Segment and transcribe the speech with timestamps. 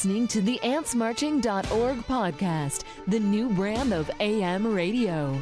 [0.00, 5.38] listening to the AntsMarching.org podcast, the new brand of AM radio.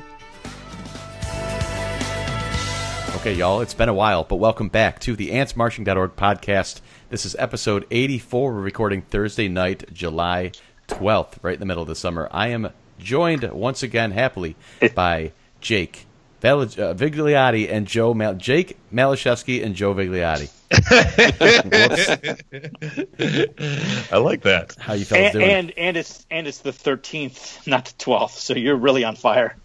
[3.14, 6.80] Okay, y'all, it's been a while, but welcome back to the AntsMarching.org podcast.
[7.08, 8.52] This is episode 84.
[8.52, 10.50] We're recording Thursday night, July
[10.88, 12.28] 12th, right in the middle of the summer.
[12.32, 14.56] I am joined once again, happily,
[14.96, 15.30] by
[15.60, 16.07] Jake
[16.40, 20.50] Val- uh, Vigliotti and Joe Mal- Jake Malashevsky and Joe Vigliotti.
[24.12, 24.76] I like that.
[24.78, 25.50] How you fellas and, doing?
[25.50, 28.38] and and it's and it's the thirteenth, not the twelfth.
[28.38, 29.56] So you're really on fire.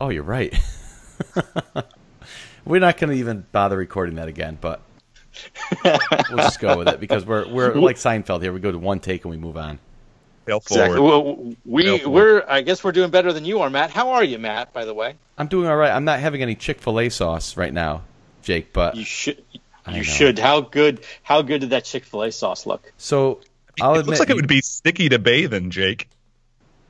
[0.00, 0.54] oh, you're right.
[2.64, 4.82] we're not going to even bother recording that again, but
[5.84, 8.52] we'll just go with it because we're we're like Seinfeld here.
[8.52, 9.78] We go to one take and we move on.
[10.46, 10.96] Fail Exactly.
[10.98, 11.24] forward.
[11.24, 12.08] Well, we Go for it.
[12.10, 13.90] we're I guess we're doing better than you are, Matt.
[13.90, 14.72] How are you, Matt?
[14.72, 15.90] By the way, I'm doing all right.
[15.90, 18.02] I'm not having any Chick Fil A sauce right now,
[18.42, 18.72] Jake.
[18.72, 19.42] But you should
[19.86, 20.02] I you know.
[20.02, 20.38] should.
[20.38, 22.92] How good how good did that Chick Fil A sauce look?
[22.98, 23.40] so
[23.80, 26.08] I'll it admit, looks like it would be sticky to bathe in, Jake.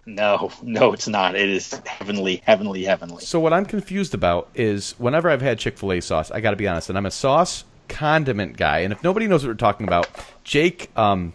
[0.06, 1.34] No, no, it's not.
[1.34, 3.24] It is heavenly, heavenly, heavenly.
[3.24, 6.50] So what I'm confused about is whenever I've had Chick Fil A sauce, I got
[6.50, 8.80] to be honest, and I'm a sauce condiment guy.
[8.80, 10.06] And if nobody knows what we're talking about,
[10.44, 11.32] Jake um,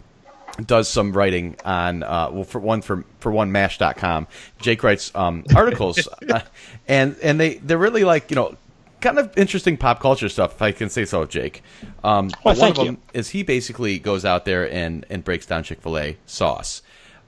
[0.66, 4.26] does some writing on uh, well for one for for one Mashed.com.
[4.60, 6.40] Jake writes um, articles, uh,
[6.88, 8.56] and and they they're really like you know.
[9.00, 11.62] Kind of interesting pop culture stuff, if I can say so, Jake.
[12.04, 12.84] Um, but one of you.
[12.84, 16.82] them is he basically goes out there and, and breaks down Chick Fil A sauce.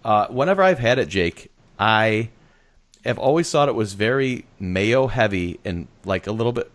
[0.04, 2.28] Uh, whenever I've had it, Jake, I
[3.04, 6.70] have always thought it was very mayo heavy and like a little bit.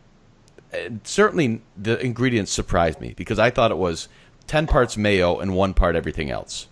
[1.03, 4.07] Certainly, the ingredients surprised me because I thought it was
[4.47, 6.67] ten parts mayo and one part everything else.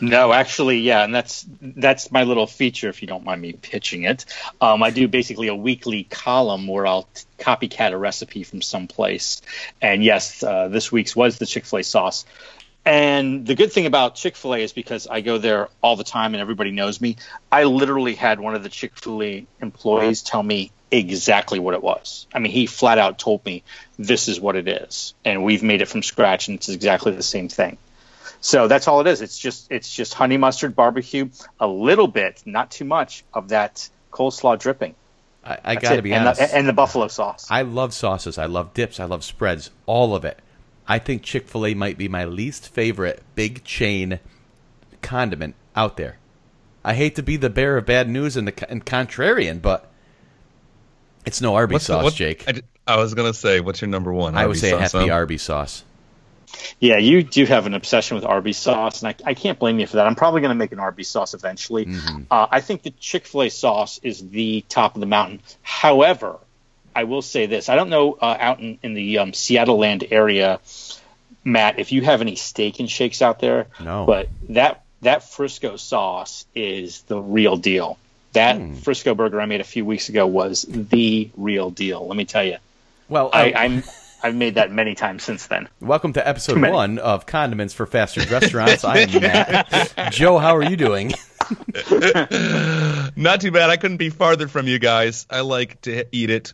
[0.00, 2.88] No, actually, yeah, and that's that's my little feature.
[2.88, 4.26] If you don't mind me pitching it,
[4.60, 9.40] um, I do basically a weekly column where I'll t- copycat a recipe from someplace.
[9.80, 12.26] And yes, uh, this week's was the Chick Fil A sauce.
[12.84, 16.04] And the good thing about Chick Fil A is because I go there all the
[16.04, 17.16] time and everybody knows me.
[17.50, 21.82] I literally had one of the Chick Fil A employees tell me exactly what it
[21.82, 22.26] was.
[22.32, 23.62] I mean, he flat out told me
[23.98, 27.22] this is what it is, and we've made it from scratch, and it's exactly the
[27.22, 27.78] same thing.
[28.40, 29.22] So that's all it is.
[29.22, 33.88] It's just it's just honey mustard barbecue, a little bit, not too much of that
[34.12, 34.94] coleslaw dripping.
[35.44, 36.02] I, I got to it.
[36.02, 36.40] be and honest.
[36.40, 37.46] The, and the buffalo sauce.
[37.50, 38.38] I love sauces.
[38.38, 38.98] I love dips.
[38.98, 39.70] I love spreads.
[39.86, 40.40] All of it.
[40.88, 44.20] I think Chick Fil A might be my least favorite big chain
[45.02, 46.18] condiment out there.
[46.84, 49.90] I hate to be the bearer of bad news and the and contrarian, but
[51.26, 52.62] it's no Arby's What's the- sauce, what- Jake.
[52.86, 54.36] I was gonna say, what's your number one?
[54.36, 55.14] I would Arby's say it has to be huh?
[55.14, 55.82] Arby's sauce.
[56.78, 59.86] yeah, you do have an obsession with Arby's sauce, and I, I can't blame you
[59.86, 60.06] for that.
[60.06, 61.86] I'm probably going to make an Arby's sauce eventually.
[61.86, 62.22] Mm-hmm.
[62.30, 65.40] Uh, I think the Chick Fil A sauce is the top of the mountain.
[65.62, 66.36] However,
[66.94, 70.04] I will say this: I don't know uh, out in, in the um, Seattle land
[70.10, 70.60] area,
[71.44, 73.66] Matt, if you have any steak and shakes out there.
[73.80, 74.06] No.
[74.06, 77.98] But that that Frisco sauce is the real deal.
[78.36, 78.74] That Hmm.
[78.74, 82.06] Frisco burger I made a few weeks ago was the real deal.
[82.06, 82.58] Let me tell you,
[83.08, 83.82] Well, I, I'm
[84.22, 85.68] I've made that many times since then.
[85.80, 88.84] welcome to episode one of Condiments for Fast Food Restaurants.
[88.84, 90.10] I am Matt.
[90.12, 91.12] Joe, how are you doing?
[93.16, 93.70] Not too bad.
[93.70, 95.26] I couldn't be farther from you guys.
[95.30, 96.52] I like to eat it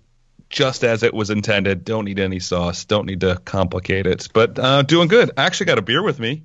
[0.50, 1.84] just as it was intended.
[1.84, 2.84] Don't need any sauce.
[2.84, 4.28] Don't need to complicate it.
[4.32, 5.32] But uh, doing good.
[5.36, 6.44] I actually got a beer with me.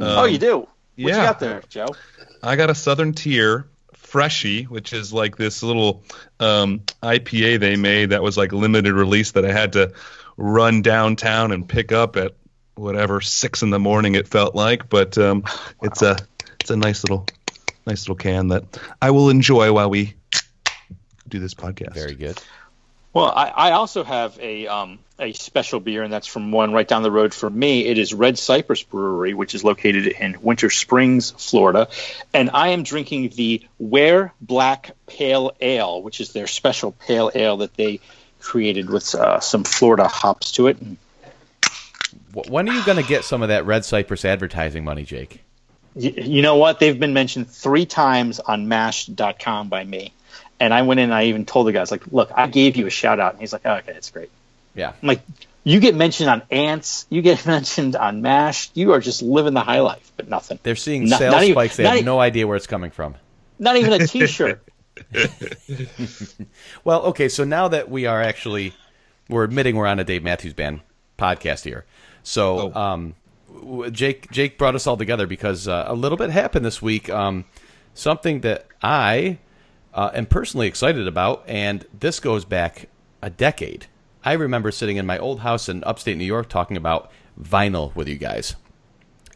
[0.00, 0.58] oh, you do?
[0.60, 1.88] What you got there, Joe?
[2.42, 3.66] I got a Southern Tier
[4.10, 6.02] Freshie, which is like this little
[6.40, 9.92] um, IPA they made that was like limited release that I had to
[10.36, 12.34] run downtown and pick up at
[12.74, 14.88] whatever six in the morning it felt like.
[14.88, 15.44] But um,
[15.82, 16.16] it's a
[16.58, 17.24] it's a nice little
[17.86, 18.64] nice little can that
[19.00, 20.14] I will enjoy while we
[21.28, 21.94] do this podcast.
[21.94, 22.36] Very good.
[23.12, 26.88] Well, I, I also have a um, a special beer, and that's from one right
[26.88, 27.86] down the road from me.
[27.86, 31.88] It is Red Cypress Brewery, which is located in Winter Springs, Florida,
[32.32, 37.58] and I am drinking the Ware Black Pale Ale, which is their special pale ale
[37.58, 38.00] that they
[38.40, 40.80] created with uh, some Florida hops to it.
[40.80, 40.96] And
[42.32, 45.42] When are you going to get some of that Red Cypress advertising money, Jake?
[45.96, 46.78] you know what?
[46.78, 50.12] They've been mentioned three times on Mashed.com by me,
[50.60, 51.04] and I went in.
[51.04, 53.40] and I even told the guys, like, "Look, I gave you a shout out," and
[53.40, 54.30] he's like, oh, "Okay, it's great."
[54.74, 54.92] Yeah.
[55.02, 55.22] I'm like,
[55.64, 59.60] you get mentioned on Ants, you get mentioned on Mashed, you are just living the
[59.60, 60.58] high life, but nothing.
[60.62, 61.76] They're seeing Not- sales even- spikes.
[61.76, 63.14] They have e- no idea where it's coming from.
[63.58, 64.62] Not even a T-shirt.
[66.84, 68.74] Well, okay, so now that we are actually
[69.28, 70.80] we're admitting we're on a Dave Matthews Band
[71.18, 71.84] podcast here.
[72.22, 72.80] So, Oh.
[72.80, 73.14] um,
[73.92, 77.08] Jake Jake brought us all together because uh, a little bit happened this week.
[77.10, 77.44] Um,
[77.94, 79.38] something that I
[79.94, 82.88] uh, am personally excited about, and this goes back
[83.22, 83.86] a decade.
[84.24, 88.08] I remember sitting in my old house in upstate New York talking about vinyl with
[88.08, 88.56] you guys.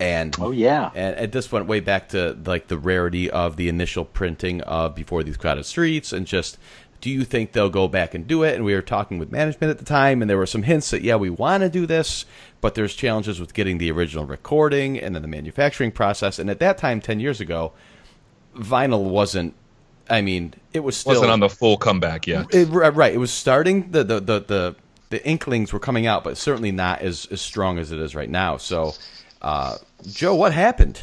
[0.00, 0.90] And Oh yeah.
[0.94, 4.94] and, and this went way back to like the rarity of the initial printing of
[4.94, 6.58] before these crowded streets and just
[7.00, 9.70] do you think they'll go back and do it and we were talking with management
[9.70, 12.24] at the time and there were some hints that yeah we want to do this
[12.60, 16.58] but there's challenges with getting the original recording and then the manufacturing process and at
[16.58, 17.72] that time 10 years ago
[18.56, 19.54] vinyl wasn't
[20.10, 22.46] i mean it was still Wasn't on the full comeback yet.
[22.52, 24.76] it, right it was starting the the, the the
[25.10, 28.30] the inklings were coming out but certainly not as as strong as it is right
[28.30, 28.92] now so
[29.42, 31.00] uh, joe what happened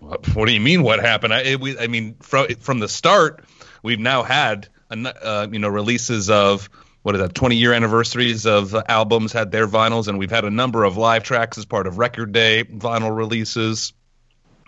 [0.00, 0.82] What, what do you mean?
[0.82, 1.32] What happened?
[1.32, 3.44] I, it, we, I mean, from from the start,
[3.84, 6.68] we've now had uh, you know releases of
[7.02, 10.44] what is that 20 year anniversaries of uh, albums had their vinyls, and we've had
[10.44, 13.92] a number of live tracks as part of Record Day vinyl releases.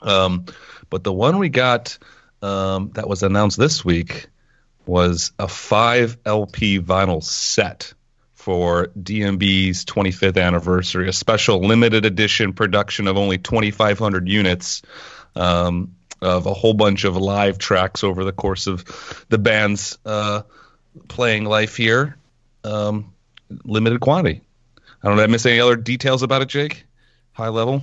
[0.02, 0.46] Um,
[0.88, 1.98] but the one we got
[2.44, 4.26] um, that was announced this week
[4.84, 7.94] was a five LP vinyl set
[8.34, 14.82] for DMB's 25th anniversary, a special limited edition production of only 2,500 units
[15.34, 20.42] um, of a whole bunch of live tracks over the course of the band's uh,
[21.08, 22.18] playing life here.
[22.62, 23.14] Um,
[23.64, 24.42] limited quantity.
[25.02, 25.22] I don't know.
[25.22, 26.84] Did I miss any other details about it, Jake?
[27.32, 27.82] High level.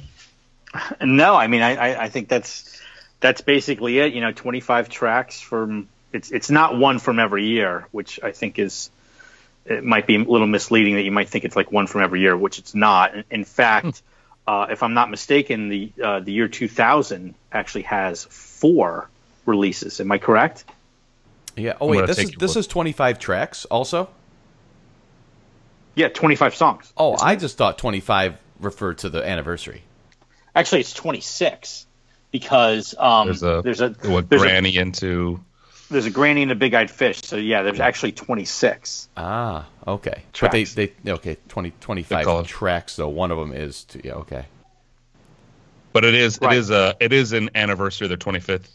[1.01, 2.80] No, I mean, I, I, I think that's
[3.21, 4.13] that's basically it.
[4.13, 8.59] You know, 25 tracks from it's it's not one from every year, which I think
[8.59, 8.89] is
[9.65, 12.19] it might be a little misleading that you might think it's like one from every
[12.21, 13.15] year, which it's not.
[13.15, 14.01] In, in fact,
[14.45, 19.09] uh, if I'm not mistaken, the uh, the year 2000 actually has four
[19.45, 20.01] releases.
[20.01, 20.65] Am I correct?
[21.57, 22.61] yeah oh wait this is this word.
[22.61, 24.09] is 25 tracks also
[25.95, 26.93] Yeah, 25 songs.
[26.95, 29.83] oh i just thought 25 referred to the anniversary
[30.53, 31.87] Actually, it's 26
[32.31, 35.39] because um, There's a there's a what there's a, Granny into.
[35.89, 37.21] there's a granny and a big eyed fish.
[37.23, 39.09] So yeah, there's actually 26.
[39.17, 40.73] ah okay Tracks.
[40.73, 44.13] but they, they okay 20 25 call tracks though one of them is to, yeah
[44.15, 44.45] okay
[45.93, 46.53] But it is Right.
[46.53, 48.69] it is a it is an anniversary, their 25th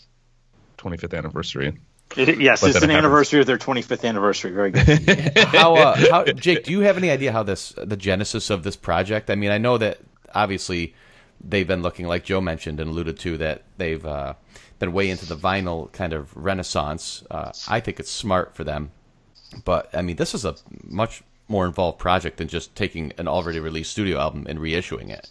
[0.78, 1.78] 25th anniversary.
[2.16, 2.98] It, yes, But it's an it happens.
[2.98, 4.52] anniversary of their 25th anniversary.
[4.52, 4.86] Very good.
[5.52, 8.76] how, uh, how Jake, do you have any idea how this the genesis of this
[8.76, 9.30] project?
[9.30, 9.98] I mean, I know that
[10.34, 10.94] obviously
[11.42, 14.34] they've been looking like Joe mentioned and alluded to that they've uh,
[14.78, 17.22] been way into the vinyl kind of renaissance.
[17.30, 18.90] Uh, I think it's smart for them,
[19.64, 23.60] but I mean, this is a much more involved project than just taking an already
[23.60, 25.30] released studio album and reissuing it.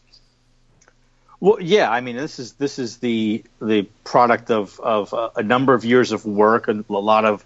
[1.39, 5.73] well, yeah, I mean, this is this is the the product of of a, number
[5.73, 7.45] of years of work and a lot of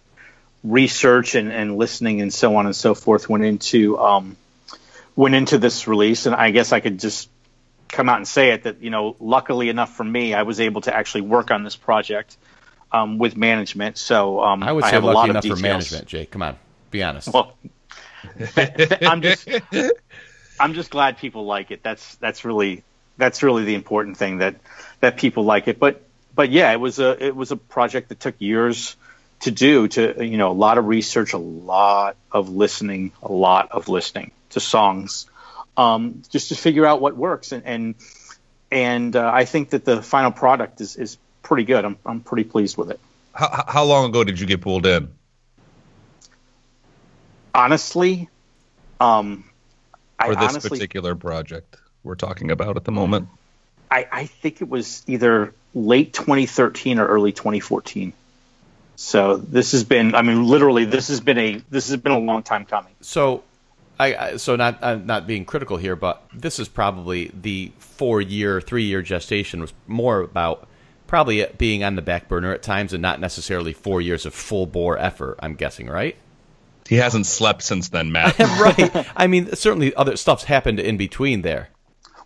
[0.64, 4.38] research and, and listening and so on and so forth went into um,
[5.16, 6.26] went into this release.
[6.26, 7.30] And I guess I could just
[7.90, 10.82] come out and say it that you know, luckily enough for me, I was able
[10.82, 12.38] to actually work on this project
[12.92, 13.98] um, with management.
[13.98, 16.32] So um, I would say have a lot lucky of enough for management, Jake.
[16.32, 16.58] Come on,
[16.92, 17.34] be honest.
[17.34, 17.56] Well,
[19.02, 19.48] I'm just
[20.60, 21.84] I'm just glad people like it.
[21.84, 22.84] That's that's really
[23.18, 24.56] that's really the important thing that
[25.00, 25.80] that people like it.
[25.80, 26.04] But
[26.36, 28.96] but yeah, it was a it was a project that took years
[29.42, 29.88] to do.
[29.90, 34.32] To you know, a lot of research, a lot of listening, a lot of listening
[34.52, 35.29] to songs,
[35.80, 37.52] um, just to figure out what works.
[37.52, 37.96] And and
[38.70, 41.86] and uh, I think that the final product is is pretty good.
[41.86, 43.00] I'm I'm pretty pleased with it.
[43.34, 45.10] How, how long ago did you get pulled in?
[47.56, 48.30] Honestly,
[49.00, 49.46] um,
[50.24, 53.28] For this honestly particular project we're talking about at the moment.
[53.92, 58.14] I, I think it was either late 2013 or early 2014.
[58.96, 62.20] So this has been, I mean, literally, this has been a this has been a
[62.20, 62.94] long time coming.
[63.02, 63.44] So,
[64.00, 68.22] I, I so not I'm not being critical here, but this is probably the four
[68.22, 70.68] year, three year gestation was more about
[71.06, 74.34] probably it being on the back burner at times and not necessarily four years of
[74.34, 75.38] full bore effort.
[75.40, 76.16] I'm guessing, right?
[76.88, 78.40] He hasn't slept since then, Matt.
[78.40, 79.08] right.
[79.16, 81.70] I mean, certainly other stuff's happened in between there.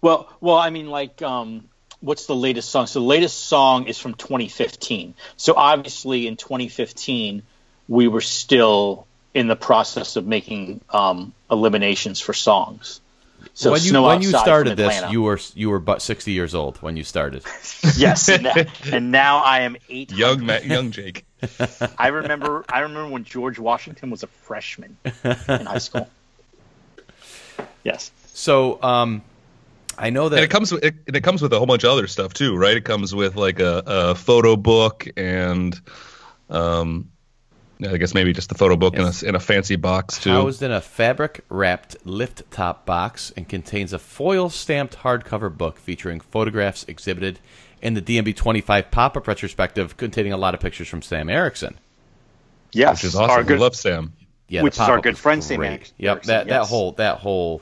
[0.01, 1.69] Well, well, I mean, like, um,
[2.01, 2.87] what's the latest song?
[2.87, 5.15] So the latest song is from 2015.
[5.37, 7.43] So obviously, in 2015,
[7.87, 13.01] we were still in the process of making um, eliminations for songs.
[13.55, 16.77] So when you when you started this, you were you were but 60 years old
[16.77, 17.43] when you started.
[17.97, 18.53] yes, and, now-
[18.91, 20.11] and now I am eight.
[20.11, 21.25] young Matt, young Jake.
[21.97, 25.31] I remember I remember when George Washington was a freshman in
[25.65, 26.09] high school.
[27.83, 28.11] Yes.
[28.27, 29.21] So, um,
[29.97, 31.83] I know that And it comes with it, and it comes with a whole bunch
[31.83, 32.75] of other stuff too, right?
[32.77, 35.79] It comes with like a, a photo book and
[36.49, 37.09] um
[37.85, 40.29] I guess maybe just the photo book in, a, in a fancy box too.
[40.31, 45.77] housed in a fabric wrapped lift top box and contains a foil stamped hardcover book
[45.77, 47.39] featuring photographs exhibited
[47.81, 51.77] in the DMB 25 pop up retrospective containing a lot of pictures from Sam Erickson.
[52.71, 52.97] Yes.
[53.03, 53.31] which is awesome.
[53.31, 54.13] Our We good, love Sam.
[54.47, 55.67] Yeah, Which is our good friend, Sam great.
[55.69, 57.61] Eric- Yep, Erickson, that that whole that whole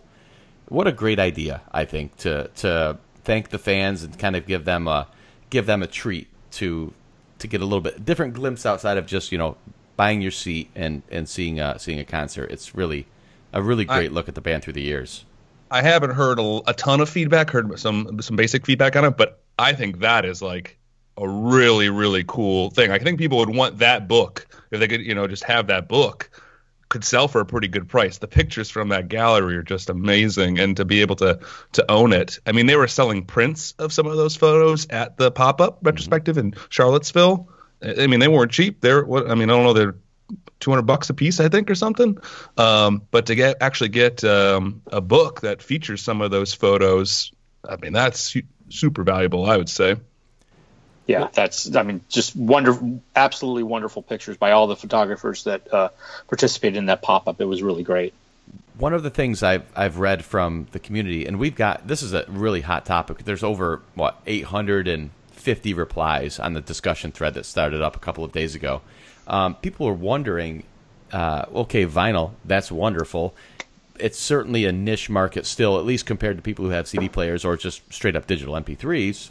[0.68, 4.66] what a great idea I think to to thank the fans and kind of give
[4.66, 5.08] them a
[5.50, 6.94] give them a treat to
[7.40, 9.58] to get a little bit different glimpse outside of just you know
[9.95, 12.51] buying your seat and and seeing uh, seeing a concert.
[12.51, 13.07] It's really
[13.53, 15.25] a really great I, look at the band through the years.
[15.69, 19.17] I haven't heard a, a ton of feedback, heard some some basic feedback on it,
[19.17, 20.77] but I think that is like
[21.17, 22.91] a really really cool thing.
[22.91, 25.88] I think people would want that book if they could, you know, just have that
[25.88, 26.29] book
[26.91, 28.17] could sell for a pretty good price.
[28.17, 31.39] The pictures from that gallery are just amazing, and to be able to
[31.71, 32.38] to own it.
[32.45, 35.79] I mean, they were selling prints of some of those photos at the pop up
[35.81, 36.48] retrospective mm-hmm.
[36.48, 37.50] in Charlottesville.
[37.84, 38.82] I mean, they weren't cheap.
[38.82, 39.96] They're what I mean, I don't know, they're
[40.60, 42.18] 200 bucks a piece, I think, or something.
[42.58, 47.32] Um, but to get actually get um, a book that features some of those photos,
[47.68, 49.98] I mean, that's su- super valuable, I would say.
[51.08, 55.90] Yeah, that's I mean, just wonderful, absolutely wonderful pictures by all the photographers that uh,
[56.28, 57.42] participated in that pop up.
[57.42, 58.14] It was really great.
[58.78, 62.14] One of the things I've I've read from the community, and we've got this is
[62.14, 63.26] a really hot topic.
[63.26, 64.22] There's over what
[65.41, 68.81] 850 replies on the discussion thread that started up a couple of days ago
[69.27, 70.63] um, people are wondering,
[71.12, 73.33] uh, okay, vinyl, that's wonderful.
[74.00, 77.45] It's certainly a niche market still, at least compared to people who have CD players
[77.45, 79.29] or just straight up digital MP3s.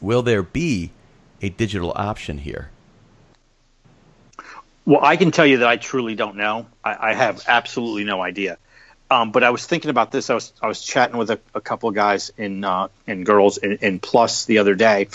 [0.00, 0.90] Will there be
[1.42, 2.70] a digital option here?
[4.86, 6.66] Well, I can tell you that I truly don't know.
[6.82, 8.58] I, I have absolutely no idea.
[9.10, 10.30] Um, but I was thinking about this.
[10.30, 13.58] I was I was chatting with a, a couple of guys in uh, and girls
[13.58, 15.08] in, in, Plus the other day,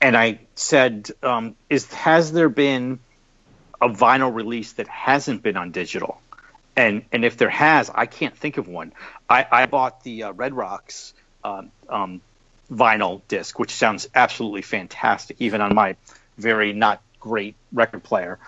[0.00, 2.98] and I said, um, "Is has there been
[3.84, 6.20] a vinyl release that hasn't been on digital.
[6.76, 8.92] And and if there has, I can't think of one.
[9.28, 12.20] I, I bought the uh, Red Rocks um, um,
[12.72, 15.96] vinyl disc, which sounds absolutely fantastic, even on my
[16.38, 18.38] very not great record player.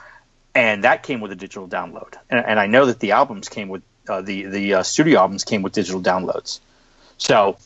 [0.54, 2.14] And that came with a digital download.
[2.30, 5.44] And, and I know that the albums came with uh, the the uh, studio albums
[5.44, 6.60] came with digital downloads.
[7.18, 7.56] So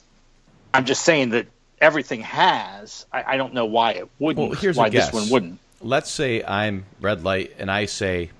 [0.72, 1.46] I'm just saying that
[1.80, 3.06] everything has.
[3.12, 4.50] I, I don't know why it wouldn't.
[4.50, 5.10] Well, here's why a guess.
[5.10, 8.30] this one wouldn't let's say I'm Red Light and I say,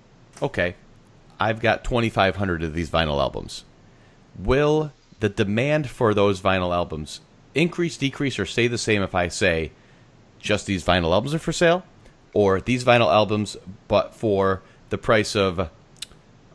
[0.43, 0.75] okay,
[1.39, 3.65] I've got 2,500 of these vinyl albums.
[4.39, 7.21] Will the demand for those vinyl albums
[7.55, 9.73] increase, decrease, or stay the same if I say
[10.39, 11.85] just these vinyl albums are for sale?
[12.33, 13.57] Or these vinyl albums,
[13.89, 15.69] but for the price of,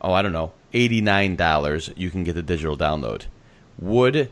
[0.00, 3.22] oh, I don't know, $89, you can get the digital download?
[3.78, 4.30] Would.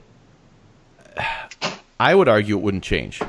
[2.00, 3.20] I would argue it wouldn't change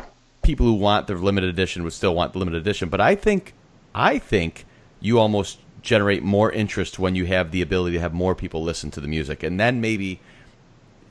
[0.46, 2.88] people who want the limited edition would still want the limited edition.
[2.88, 3.54] But I think,
[3.94, 4.66] I think
[5.02, 8.92] you almost generate more interest when you have the ability to have more people listen
[8.92, 10.20] to the music, and then maybe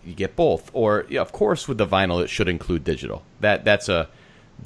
[0.05, 0.71] you get both.
[0.73, 3.23] Or yeah, of course, with the vinyl, it should include digital.
[3.41, 4.09] That that's a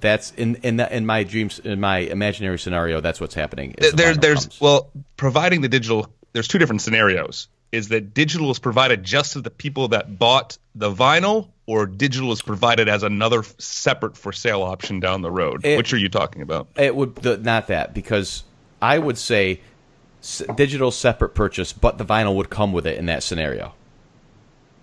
[0.00, 3.00] that's in in the, in my dreams in my imaginary scenario.
[3.00, 3.74] That's what's happening.
[3.78, 4.60] The there's comes.
[4.60, 6.12] well, providing the digital.
[6.32, 7.48] There's two different scenarios.
[7.70, 12.32] Is that digital is provided just to the people that bought the vinyl, or digital
[12.32, 15.64] is provided as another separate for sale option down the road?
[15.64, 16.68] It, Which are you talking about?
[16.76, 18.44] It would the, not that because
[18.80, 19.60] I would say
[20.22, 23.74] s- digital separate purchase, but the vinyl would come with it in that scenario.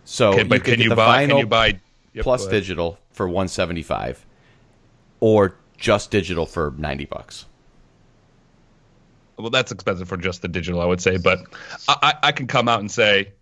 [0.04, 1.80] So okay, but you can, you buy, can you buy
[2.14, 4.24] yep, plus digital for 175
[5.20, 7.46] or just digital for 90 bucks?
[9.38, 11.18] Well, that's expensive for just the digital, I would say.
[11.18, 11.40] But
[11.88, 13.34] I, I can come out and say,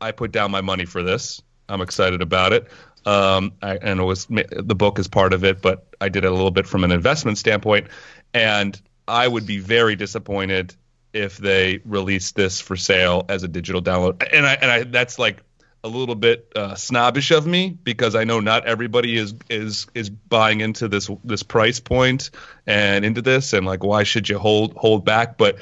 [0.00, 2.68] I put down my money for this I'm excited about it.
[3.04, 6.28] Um, I, and it was the book is part of it, but I did it
[6.28, 7.88] a little bit from an investment standpoint,
[8.32, 10.74] and I would be very disappointed
[11.12, 14.22] if they released this for sale as a digital download.
[14.32, 15.42] And I and I that's like
[15.84, 20.10] a little bit uh, snobbish of me because I know not everybody is is is
[20.10, 22.30] buying into this this price point
[22.66, 25.38] and into this, and like why should you hold hold back?
[25.38, 25.58] But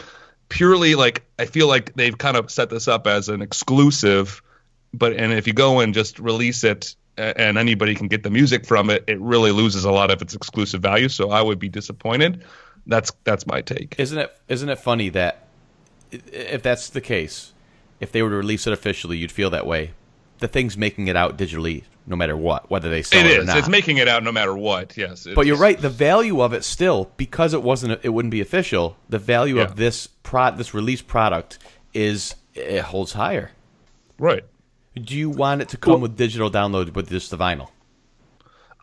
[0.48, 4.42] purely like I feel like they've kind of set this up as an exclusive
[4.92, 8.64] but and if you go and just release it and anybody can get the music
[8.66, 11.08] from it, it really loses a lot of its exclusive value.
[11.08, 12.44] So I would be disappointed.
[12.86, 13.94] That's that's my take.
[13.98, 15.46] Isn't it isn't it funny that
[16.10, 17.52] if that's the case,
[18.00, 19.92] if they were to release it officially, you'd feel that way.
[20.40, 23.44] The thing's making it out digitally, no matter what, whether they sell it, it is.
[23.44, 23.58] or not.
[23.58, 24.96] It's making it out no matter what.
[24.96, 25.78] Yes, but you're right.
[25.78, 28.96] The value of it still, because it wasn't, it wouldn't be official.
[29.08, 29.64] The value yeah.
[29.64, 31.58] of this pro, this release product
[31.94, 33.50] is it holds higher.
[34.18, 34.44] Right.
[34.94, 37.68] Do you want it to come well, with digital download with just the vinyl?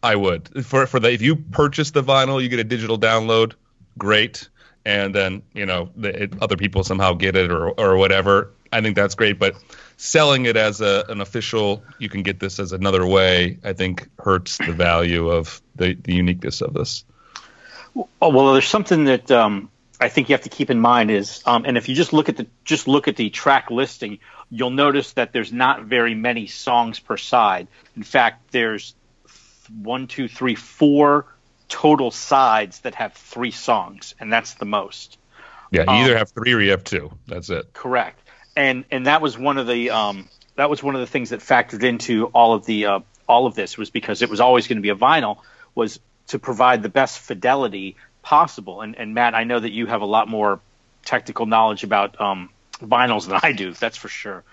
[0.04, 0.66] I would.
[0.66, 3.54] For for the if you purchase the vinyl, you get a digital download.
[3.98, 4.48] Great,
[4.86, 8.52] and then you know the, it, other people somehow get it or or whatever.
[8.72, 9.56] I think that's great, but
[9.98, 13.58] selling it as a, an official, you can get this as another way.
[13.64, 17.04] I think hurts the value of the, the uniqueness of this.
[18.22, 21.42] Oh well, there's something that um, I think you have to keep in mind is,
[21.46, 24.20] um, and if you just look at the just look at the track listing,
[24.52, 27.68] you'll notice that there's not very many songs per side.
[27.96, 28.94] In fact, there's
[29.82, 31.26] one, two, three, four
[31.68, 35.18] total sides that have three songs, and that's the most.
[35.72, 37.12] Yeah, you either have three or you have two.
[37.26, 37.74] That's it.
[37.74, 38.22] Correct.
[38.58, 41.42] And and that was one of the um, that was one of the things that
[41.42, 43.00] factored into all of the uh,
[43.30, 45.38] all of this was because it was always going to be a vinyl
[45.76, 46.00] was
[46.30, 48.82] to provide the best fidelity possible.
[48.82, 50.60] And and Matt, I know that you have a lot more
[51.06, 52.50] technical knowledge about um,
[52.82, 53.74] vinyls than I do.
[53.74, 54.44] That's for sure.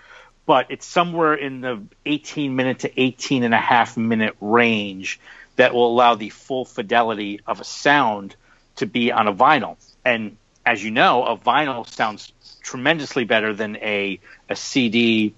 [0.45, 5.19] But it's somewhere in the 18 minute to 18 and a half minute range
[5.55, 8.35] that will allow the full fidelity of a sound
[8.75, 9.77] to be on a vinyl.
[10.05, 12.31] And as you know, a vinyl sounds
[12.65, 14.19] tremendously better than a
[14.49, 15.33] a CD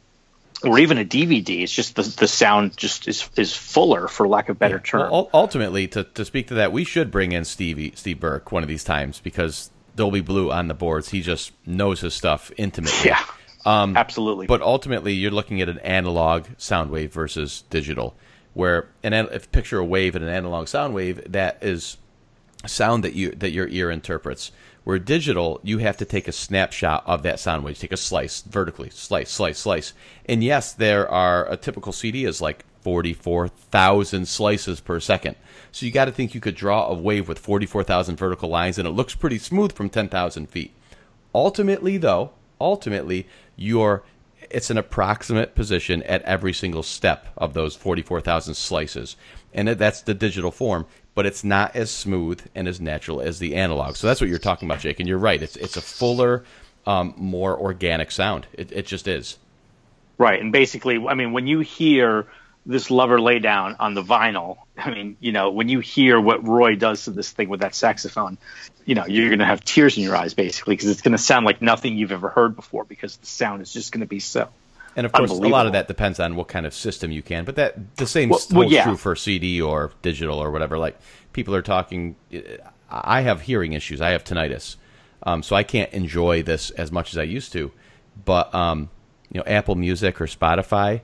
[0.63, 1.61] or even a DVD.
[1.61, 5.11] It's just the the sound just is is fuller, for lack of better term.
[5.11, 8.63] Well, ultimately, to, to speak to that, we should bring in Stevie Steve Burke one
[8.63, 11.09] of these times because Dolby Blue on the boards.
[11.09, 13.09] He just knows his stuff intimately.
[13.09, 13.23] Yeah,
[13.65, 14.47] um, absolutely.
[14.47, 18.15] But ultimately, you're looking at an analog sound wave versus digital,
[18.53, 21.97] where an if picture a wave and an analog sound wave, that is
[22.65, 24.51] sound that you that your ear interprets.
[24.87, 28.39] Where digital, you have to take a snapshot of that sound wave, take a slice
[28.43, 29.91] vertically, slice, slice, slice.
[30.27, 35.35] And yes, there are a typical CD is like 44,000 slices per second.
[35.73, 38.87] So you got to think you could draw a wave with 44,000 vertical lines, and
[38.87, 40.71] it looks pretty smooth from 10,000 feet.
[41.35, 43.27] Ultimately, though, ultimately,
[43.57, 44.03] you're
[44.49, 49.17] it's an approximate position at every single step of those 44,000 slices.
[49.53, 50.85] And that's the digital form
[51.17, 53.95] but it's not as smooth and as natural as the analog.
[53.95, 54.99] So that's what you're talking about, Jake.
[54.99, 55.41] And you're right.
[55.41, 56.45] It's it's a fuller,
[56.85, 58.45] um, more organic sound.
[58.53, 59.39] It, it just is.
[60.19, 62.27] Right, and basically, I mean, when you hear
[62.67, 66.47] this lover lay down on the vinyl, I mean, you know, when you hear what
[66.47, 68.37] Roy does to this thing with that saxophone,
[68.85, 71.17] you know, you're going to have tears in your eyes, basically, because it's going to
[71.17, 74.19] sound like nothing you've ever heard before, because the sound is just going to be
[74.19, 74.49] so
[74.97, 77.45] and of course, a lot of that depends on what kind of system you can.
[77.45, 78.83] But that the same well, holds well, yeah.
[78.83, 80.79] true for CD or digital or whatever.
[80.79, 80.97] Like
[81.33, 82.15] people are talking.
[82.89, 84.01] I have hearing issues.
[84.01, 84.77] I have tinnitus,
[85.21, 87.71] um, so I can't enjoy this as much as I used to.
[88.25, 88.89] But um,
[89.31, 91.01] you know, Apple Music or Spotify,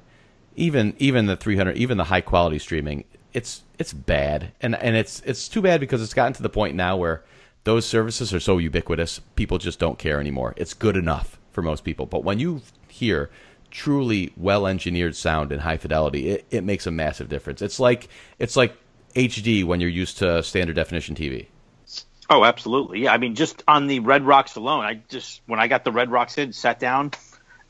[0.55, 5.21] even even the 300, even the high quality streaming, it's it's bad, and and it's
[5.23, 7.23] it's too bad because it's gotten to the point now where
[7.63, 10.55] those services are so ubiquitous, people just don't care anymore.
[10.57, 12.07] It's good enough for most people.
[12.07, 13.29] But when you hear
[13.73, 17.61] truly well engineered sound and high fidelity, it, it makes a massive difference.
[17.61, 18.07] It's like
[18.39, 18.77] it's like
[19.15, 21.47] HD when you're used to standard definition TV.
[22.29, 23.01] Oh, absolutely.
[23.01, 25.91] Yeah, I mean, just on the Red Rocks alone, I just when I got the
[25.91, 27.11] Red Rocks in, sat down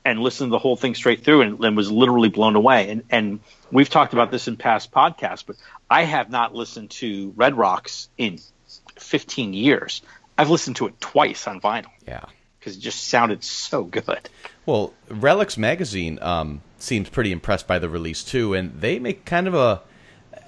[0.06, 2.90] and listened to the whole thing straight through, and, and was literally blown away.
[2.90, 3.40] And and
[3.72, 5.56] we've talked about this in past podcasts, but
[5.90, 8.40] I have not listened to Red Rocks in
[9.00, 10.02] 15 years.
[10.38, 11.92] I've listened to it twice on vinyl.
[12.06, 12.26] Yeah,
[12.64, 14.30] because it just sounded so good.
[14.66, 19.48] Well, Relix Magazine um, seems pretty impressed by the release too, and they make kind
[19.48, 19.82] of a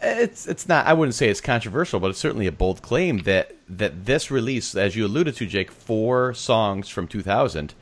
[0.02, 3.56] it's it's not I wouldn't say it's controversial, but it's certainly a bold claim that
[3.68, 7.74] that this release, as you alluded to, Jake, four songs from 2000,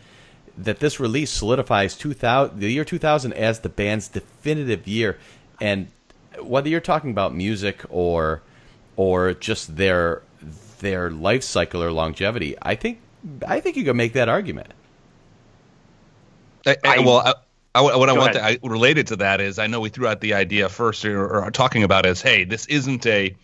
[0.57, 5.19] that this release solidifies 2000 the year 2000 as the band's definitive year,
[5.61, 5.89] and
[6.41, 8.41] whether you're talking about music or
[8.95, 10.23] or just their
[10.79, 12.99] their life cycle or longevity, I think
[13.47, 14.67] I think you can make that argument.
[16.65, 17.33] I, I, well, I,
[17.75, 20.21] I, what I want to, I, related to that is I know we threw out
[20.21, 23.35] the idea first or, or, talking about is hey this isn't a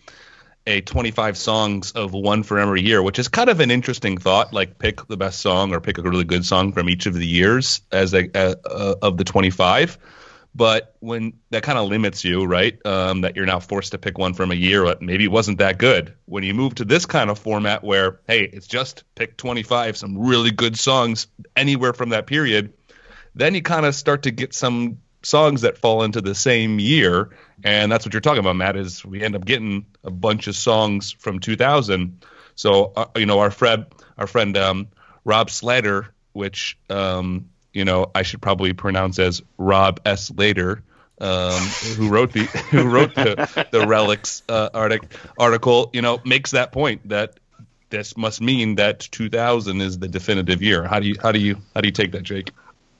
[0.66, 4.52] a 25 songs of one from every year which is kind of an interesting thought.
[4.52, 7.26] Like pick the best song or pick a really good song from each of the
[7.26, 9.98] years as a, uh, uh, of the 25
[10.54, 14.18] but when that kind of limits you right um, that you're now forced to pick
[14.18, 17.30] one from a year that maybe wasn't that good when you move to this kind
[17.30, 22.26] of format where hey it's just pick 25 some really good songs anywhere from that
[22.26, 22.72] period
[23.34, 27.30] then you kind of start to get some songs that fall into the same year,
[27.62, 28.76] and that's what you're talking about, Matt.
[28.76, 32.24] Is we end up getting a bunch of songs from 2000.
[32.54, 33.86] So uh, you know, our friend,
[34.18, 34.88] our friend um,
[35.24, 40.30] Rob Slater, which um, you know I should probably pronounce as Rob S.
[40.30, 40.82] Later.
[41.22, 41.60] Um,
[41.96, 43.34] who wrote the who wrote the
[43.70, 45.02] the Relix uh, artic,
[45.38, 45.90] article?
[45.92, 47.38] You know, makes that point that
[47.90, 50.84] this must mean that 2000 is the definitive year.
[50.84, 52.52] How do you how do you how do you take that, Jake?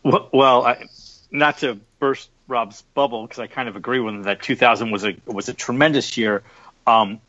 [0.02, 0.84] Well, well I,
[1.30, 5.04] not to burst Rob's bubble because I kind of agree with him that 2000 was
[5.04, 6.42] a was a tremendous year.
[6.86, 7.20] Um,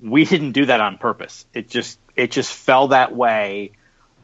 [0.00, 1.44] we didn't do that on purpose.
[1.52, 3.72] It just it just fell that way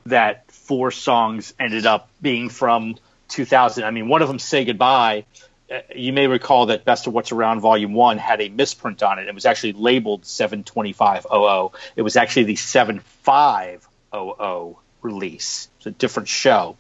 [0.07, 2.97] that four songs ended up being from
[3.29, 3.85] 2000.
[3.85, 5.25] I mean, one of them, "Say Goodbye."
[5.69, 9.19] Uh, you may recall that Best of What's Around Volume One had a misprint on
[9.19, 9.27] it.
[9.27, 11.71] It was actually labeled 72500.
[11.97, 15.69] It was actually the 7500 release.
[15.79, 16.77] It's a different show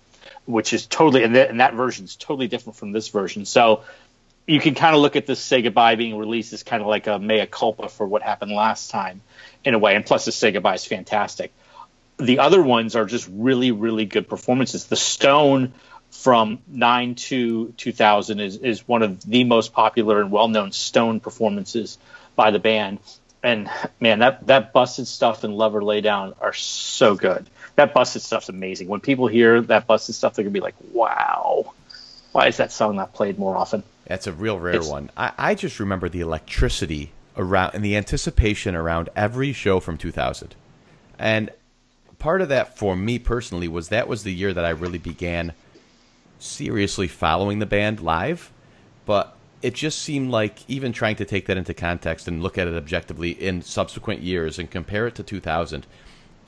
[0.47, 3.45] which is totally and that, and that version is totally different from this version.
[3.45, 3.83] So
[4.47, 7.07] you can kind of look at this "Say Goodbye" being released as kind of like
[7.07, 9.21] a mea culpa for what happened last time,
[9.65, 9.97] in a way.
[9.97, 11.53] And plus, the "Say Goodbye" is fantastic.
[12.19, 14.85] The other ones are just really, really good performances.
[14.87, 15.75] The Stone
[16.11, 21.99] from 9 to 2000 is, is one of the most popular and well-known Stone performances
[22.35, 23.01] by the band.
[23.43, 27.47] And man, that, that busted stuff and Lover Lay Down are so good.
[27.77, 28.89] That busted stuff's amazing.
[28.89, 31.75] When people hear that busted stuff, they're gonna be like, "Wow,
[32.33, 35.11] why is that song not played more often?" That's a real rare It's- one.
[35.17, 40.55] I, I just remember the electricity around and the anticipation around every show from 2000.
[41.19, 41.51] And
[42.19, 45.53] part of that for me personally was that was the year that I really began
[46.39, 48.53] seriously following the band live.
[49.05, 52.69] But it just seemed like even trying to take that into context and look at
[52.69, 55.87] it objectively in subsequent years and compare it to 2000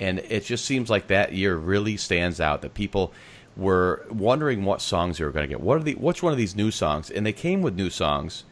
[0.00, 3.12] and it just seems like that year really stands out that people
[3.56, 6.38] were wondering what songs they were going to get what are the which one of
[6.38, 8.44] these new songs and they came with new songs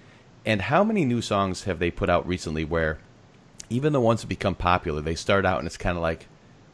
[0.44, 2.98] and how many new songs have they put out recently where
[3.68, 6.26] even the ones that become popular they start out and it's kind of like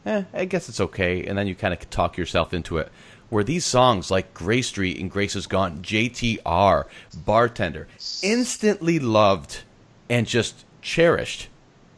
[0.05, 1.25] eh, i guess it's okay.
[1.25, 2.91] And then you kind of talk yourself into it.
[3.29, 6.85] Where these songs like gray street and grace is gone jtr
[7.25, 7.87] bartender
[8.21, 9.63] instantly loved
[10.09, 11.49] and just cherished?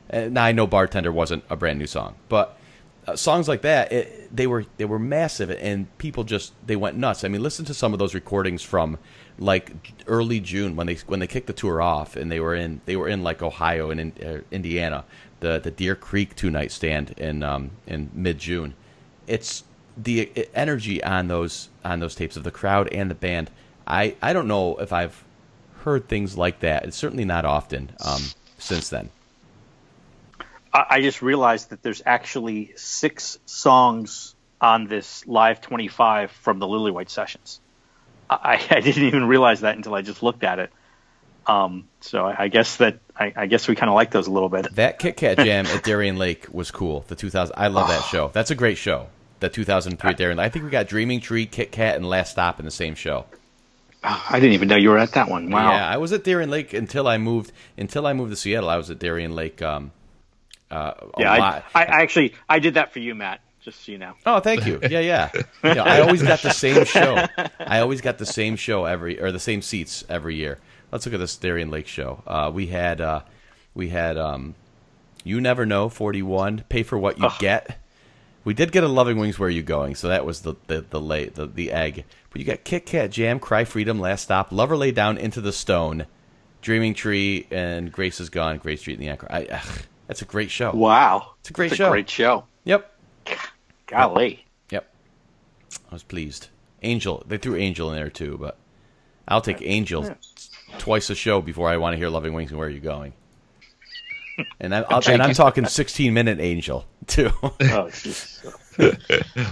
[0.10, 2.58] And now I know "Bartender" wasn't a brand new song, but
[3.08, 6.98] uh, songs like that it, they were they were massive, and people just they went
[6.98, 7.24] nuts.
[7.24, 8.98] I mean, listen to some of those recordings from
[9.38, 12.82] like early June when they when they kicked the tour off, and they were in
[12.86, 15.06] they were in like Ohio and in, uh, Indiana,
[15.40, 18.74] the the Deer Creek two night stand in um, in mid June.
[19.28, 19.64] It's
[19.98, 23.50] the energy on those on those tapes of the crowd and the band.
[23.88, 25.24] I I don't know if I've
[25.84, 26.84] heard things like that.
[26.86, 28.22] It's certainly not often um,
[28.58, 29.10] since then.
[30.74, 36.66] I, I just realized that there's actually six songs on this live 25 from the
[36.66, 37.60] Lillywhite sessions.
[38.30, 40.72] I, I didn't even realize that until I just looked at it.
[41.48, 44.32] Um, so I, I guess that I, I guess we kind of like those a
[44.32, 44.74] little bit.
[44.76, 47.06] That Kit Kat Jam at Darien Lake was cool.
[47.08, 48.30] The 2000, I love that show.
[48.34, 49.08] That's a great show.
[49.40, 50.46] The 2003 at Darien Lake.
[50.46, 53.26] I think we got Dreaming Tree, Kit Kat, and Last Stop in the same show.
[54.04, 55.50] I didn't even know you were at that one.
[55.50, 55.72] Wow.
[55.72, 57.52] Yeah, I was at Darien Lake until I moved.
[57.78, 59.62] Until I moved to Seattle, I was at Darien Lake.
[59.62, 59.92] Um,
[60.70, 61.66] uh, a Yeah, I, lot.
[61.74, 63.42] I, I actually I did that for you, Matt.
[63.62, 64.14] Just so you know.
[64.28, 64.80] Oh, thank you.
[64.84, 65.32] Yeah, yeah.
[65.64, 67.26] You know, I always got the same show.
[67.60, 70.60] I always got the same show every, or the same seats every year.
[70.96, 72.24] Let's look at this Darien Lake show.
[72.26, 73.20] Uh, we had, uh,
[73.74, 74.56] we had, um,
[75.26, 76.64] you never know, forty one.
[76.70, 77.82] Pay for what you get.
[78.46, 79.38] We did get a Loving Wings.
[79.38, 79.96] Where are you going?
[79.96, 82.06] So that was the the the lay the, the egg.
[82.30, 85.52] But you got Kit Kat Jam, Cry Freedom, Last Stop, Lover Lay Down, Into the
[85.52, 86.06] Stone,
[86.62, 89.28] Dreaming Tree, and Grace is Gone, Grey Street, and the Anchor.
[89.30, 90.72] I, ugh, that's a great show.
[90.72, 91.88] Wow, It's a great It's show.
[91.88, 92.46] A great show.
[92.64, 92.90] Yep.
[93.88, 94.46] Golly.
[94.70, 94.88] Yep.
[95.92, 96.48] I was pleased.
[96.84, 98.58] Angel, they threw Angel in there too, but
[99.28, 100.16] I'll take Angel
[100.80, 103.14] twice a show before I want to hear Loving Wings and Where Are You Going?
[104.60, 107.32] And, I, I'll, and I'm talking 16 minute Angel too.
[107.42, 107.90] Oh.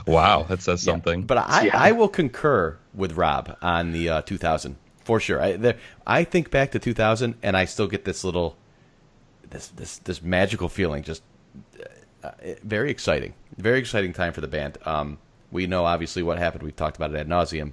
[0.06, 1.22] Wow, that says something.
[1.24, 1.78] but I, Yeah.
[1.82, 5.42] I will concur with Rob on the uh, 2000 for sure.
[5.42, 8.58] I, there, I think back to 2000 and I still get this little,
[9.50, 11.04] this this this magical feeling.
[11.04, 11.24] Just
[12.22, 12.32] uh,
[12.64, 14.78] very exciting, very exciting time for the band.
[14.86, 15.20] Um,
[15.52, 16.64] we know obviously what happened.
[16.64, 17.72] We've talked about it ad nauseum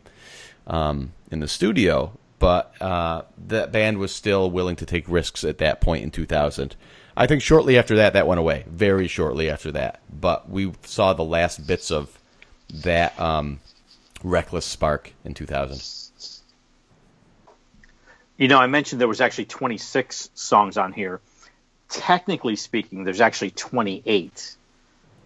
[0.68, 5.58] um, in the studio, but uh, that band was still willing to take risks at
[5.58, 6.74] that point in 2000.
[7.16, 8.64] I think shortly after that, that went away.
[8.66, 12.18] Very shortly after that, but we saw the last bits of
[12.72, 13.60] that um,
[14.24, 15.82] reckless spark in 2000.
[18.38, 21.20] You know, I mentioned there was actually 26 songs on here.
[21.90, 24.56] Technically speaking, there's actually 28.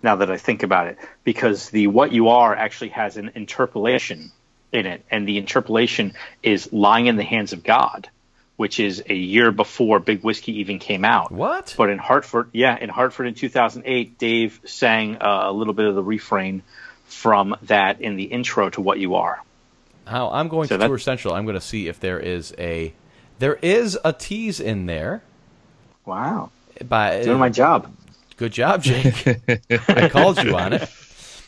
[0.03, 4.33] Now that I think about it, because the "What You Are" actually has an interpolation
[4.75, 8.09] in it, and the interpolation is "Lying in the Hands of God,"
[8.57, 11.31] which is a year before Big Whiskey even came out.
[11.33, 11.75] What?
[11.77, 15.95] But in Hartford, yeah, in Hartford in 2008, Dave sang uh, a little bit of
[15.95, 16.63] the refrain
[17.07, 19.43] from that in the intro to "What You Are."
[20.07, 21.35] How I'm going So to that- Tour Central.
[21.35, 22.93] I'm going to see if there is a
[23.39, 25.23] there is a tease in there.
[26.05, 26.51] Wow,
[26.87, 27.91] By doing my job.
[28.37, 29.15] Good job, Jake.
[29.89, 30.89] I called you on it.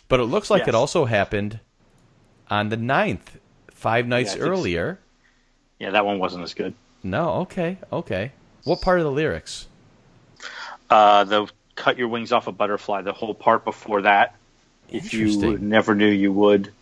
[0.08, 0.68] But it looks like Yes.
[0.68, 1.58] it also happened
[2.50, 3.38] on the 9th,
[3.70, 4.38] five nights so.
[4.40, 4.98] earlier.
[5.78, 6.74] Yeah, that one wasn't as good.
[7.02, 8.32] No, okay, okay.
[8.64, 9.66] What part of the lyrics?
[10.90, 13.02] Uh, the cut your wings off a butterfly.
[13.02, 14.34] The whole part before that.
[14.88, 16.72] If you never knew you would.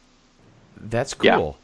[0.76, 1.36] That's Yeah.
[1.36, 1.58] cool.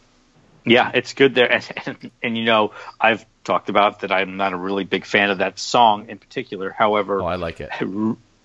[0.65, 1.51] Yeah, it's good there.
[1.53, 5.31] And, and, and you know, I've talked about that I'm not a really big fan
[5.31, 6.71] of that song in particular.
[6.71, 7.71] However, Oh, I like it.
[7.73, 7.85] I,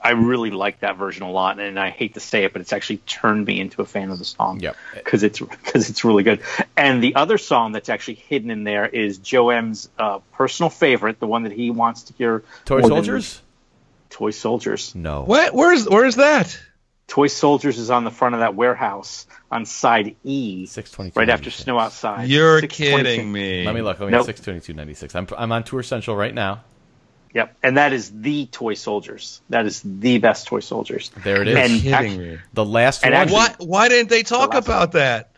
[0.05, 2.71] I really like that version a lot, and I hate to say it, but it's
[2.73, 4.59] actually turned me into a fan of the song.
[4.59, 4.75] Yep.
[4.93, 6.41] because it's because it's really good.
[6.77, 11.19] And the other song that's actually hidden in there is Joe M's uh, personal favorite,
[11.19, 12.43] the one that he wants to hear.
[12.65, 13.41] Toy Soldiers?
[14.09, 14.93] Toy Soldiers.
[14.95, 15.23] No.
[15.23, 15.53] What?
[15.53, 16.57] Where's where's that?
[17.07, 21.19] Toy Soldiers is on the front of that warehouse on side E, 622.
[21.19, 22.27] right after Snow Outside.
[22.29, 23.63] You're kidding me.
[23.63, 23.99] Let me look.
[23.99, 24.25] Let me Nope.
[24.25, 25.15] six twenty two ninety six.
[25.15, 26.61] I'm I'm on Tour Central right now.
[27.35, 29.41] Yep, and that is the Toy Soldiers.
[29.49, 31.11] That is the best Toy Soldiers.
[31.23, 31.55] There it is.
[31.57, 32.37] And kidding act- me.
[32.53, 33.21] the last and one.
[33.21, 35.31] actually- Why why didn't they talk last about that?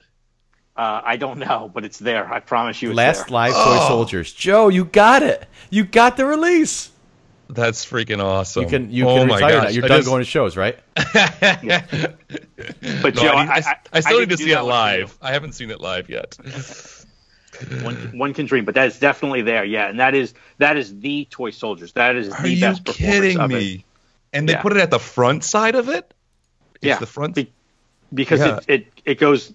[0.76, 2.32] Uh, I don't know, but it's there.
[2.32, 3.34] I promise you, it's last there.
[3.34, 3.88] live Toy Oh.
[3.88, 4.32] Soldiers.
[4.32, 5.44] Joe, you got it.
[5.72, 6.92] You got the release.
[7.50, 8.64] That's freaking awesome.
[8.64, 9.70] You can you oh can my retire now.
[9.70, 10.78] You're I done just- going to shows, right?
[13.02, 15.18] But No, Joe, I, I, I still need to see it live.
[15.22, 16.38] I haven't seen it live yet.
[17.62, 17.84] you.
[17.84, 19.64] One, one can dream, but that is definitely there.
[19.66, 21.94] Yeah, and that is that is the Toy Soldiers.
[21.94, 23.56] That is Are the you best performance kidding of it.
[23.56, 23.86] me?
[24.34, 24.62] And they Yeah.
[24.62, 26.14] put it at the front side of it.
[26.76, 27.36] It's Yeah, the front.
[27.36, 27.52] Be-
[28.14, 28.58] because Yeah.
[28.68, 29.52] it, it it goes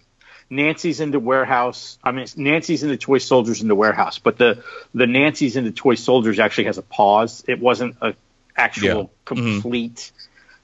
[0.51, 1.99] Nancies into warehouse.
[2.05, 4.63] I mean, Nancies into toy soldiers into warehouse, but the
[4.95, 7.45] the Nancies into toy soldiers actually has a pause.
[7.49, 8.15] It wasn't a
[8.57, 8.95] actual Yeah.
[8.95, 9.25] Mm-hmm.
[9.61, 10.13] complete.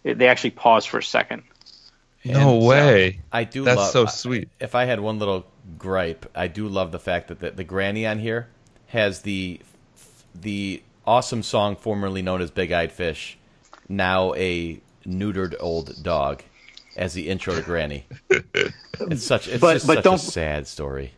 [0.04, 1.42] It, they actually paused for a second.
[2.24, 3.20] no And so- way.
[3.32, 3.64] I do.
[3.64, 4.48] That's love, so I- sweet.
[4.60, 8.06] If I had one little gripe, I do love the fact that the, the granny
[8.06, 8.48] on here
[8.88, 9.60] has the
[10.34, 13.36] the awesome song formerly known as Big Eyed Fish,
[13.88, 16.42] now a neutered old dog,
[16.96, 18.06] as the intro to Granny.
[19.00, 19.46] It's such.
[19.46, 21.12] It's But- just but such a don't- sad story.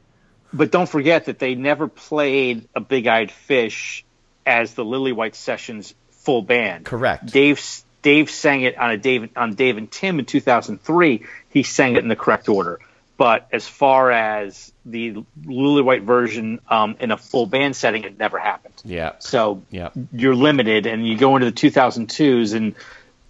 [0.52, 4.04] But don't forget that they never played a Big Eyed Fish
[4.44, 6.84] as the Lillywhite Sessions full band.
[6.84, 7.26] Correct.
[7.32, 7.60] Dave
[8.02, 11.24] Dave sang it on a Dave on Dave and Tim in 2003.
[11.50, 12.80] He sang it in the correct order.
[13.20, 15.12] But as far as the
[15.44, 18.72] Lillywhite version um, in a full band setting, it never happened.
[18.83, 19.12] Yeah.
[19.18, 19.90] So Yeah.
[20.11, 22.74] you're limited, and you go into the 2002s, and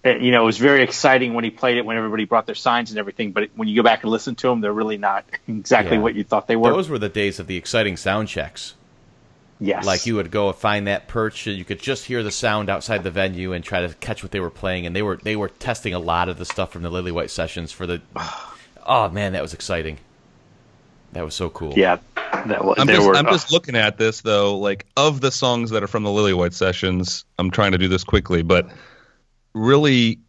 [0.05, 2.55] uh, you know it was very exciting when he played it when everybody brought their
[2.55, 3.33] signs and everything.
[3.33, 6.03] But when you go back and listen to them, they're really not exactly Yeah.
[6.03, 6.71] what you thought they were.
[6.71, 8.75] Those were the days of the exciting sound checks.
[9.59, 12.69] yes, Like you would go find that perch, and you could just hear the sound
[12.69, 14.85] outside the venue and try to catch what they were playing.
[14.85, 17.73] And they were they were testing a lot of the stuff from the Lillywhite sessions
[17.73, 18.01] for the.
[18.85, 19.97] Oh man, that was exciting.
[21.13, 21.73] That was so cool.
[21.75, 22.77] Yeah, that was.
[22.79, 23.15] I'm just, were.
[23.15, 24.57] I'm uh, just looking at this though.
[24.57, 28.03] Like of the songs that are from the Lillywhite sessions, I'm trying to do this
[28.03, 28.69] quickly, but
[29.53, 30.19] really,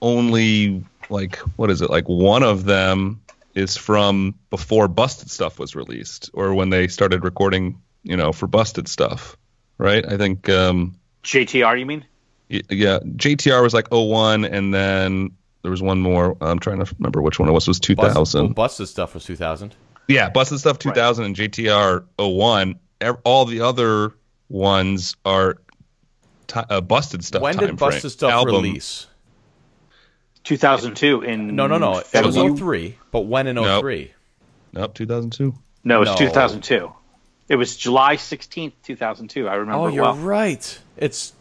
[0.00, 1.90] only like what is it?
[1.90, 3.20] Like one of them
[3.54, 8.46] is from before Busted Stuff was released, or when they started recording, you know, for
[8.46, 9.36] Busted Stuff,
[9.78, 10.06] right?
[10.06, 11.78] I think, um, JTR.
[11.78, 12.04] You mean?
[12.48, 15.30] yeah, JTR was like 01, and then
[15.62, 16.36] there was one more.
[16.40, 17.64] I'm trying to remember which one it was.
[17.66, 18.40] It was Bust, 2000.
[18.44, 19.74] well, Busted stuff was 2000.
[20.08, 22.78] Yeah, Busted Stuff 2000 and JTR 01.
[23.24, 24.12] All the other
[24.48, 25.58] ones are
[26.48, 27.42] ti uh, Busted Stuff.
[27.42, 28.10] when did time Busted frame.
[28.10, 28.56] stuff Album.
[28.56, 29.06] release?
[30.44, 31.98] 2002 in No, no, no.
[31.98, 32.56] It was February?
[32.56, 33.82] 03, but when in Nope.
[33.82, 34.12] 03?
[34.72, 35.54] Nope, 2002.
[35.84, 36.16] No, it's No.
[36.16, 36.92] 2002.
[37.48, 39.48] It was July 16th, 2002.
[39.48, 40.16] I remember Oh, you're well.
[40.16, 40.78] right.
[40.96, 41.32] It's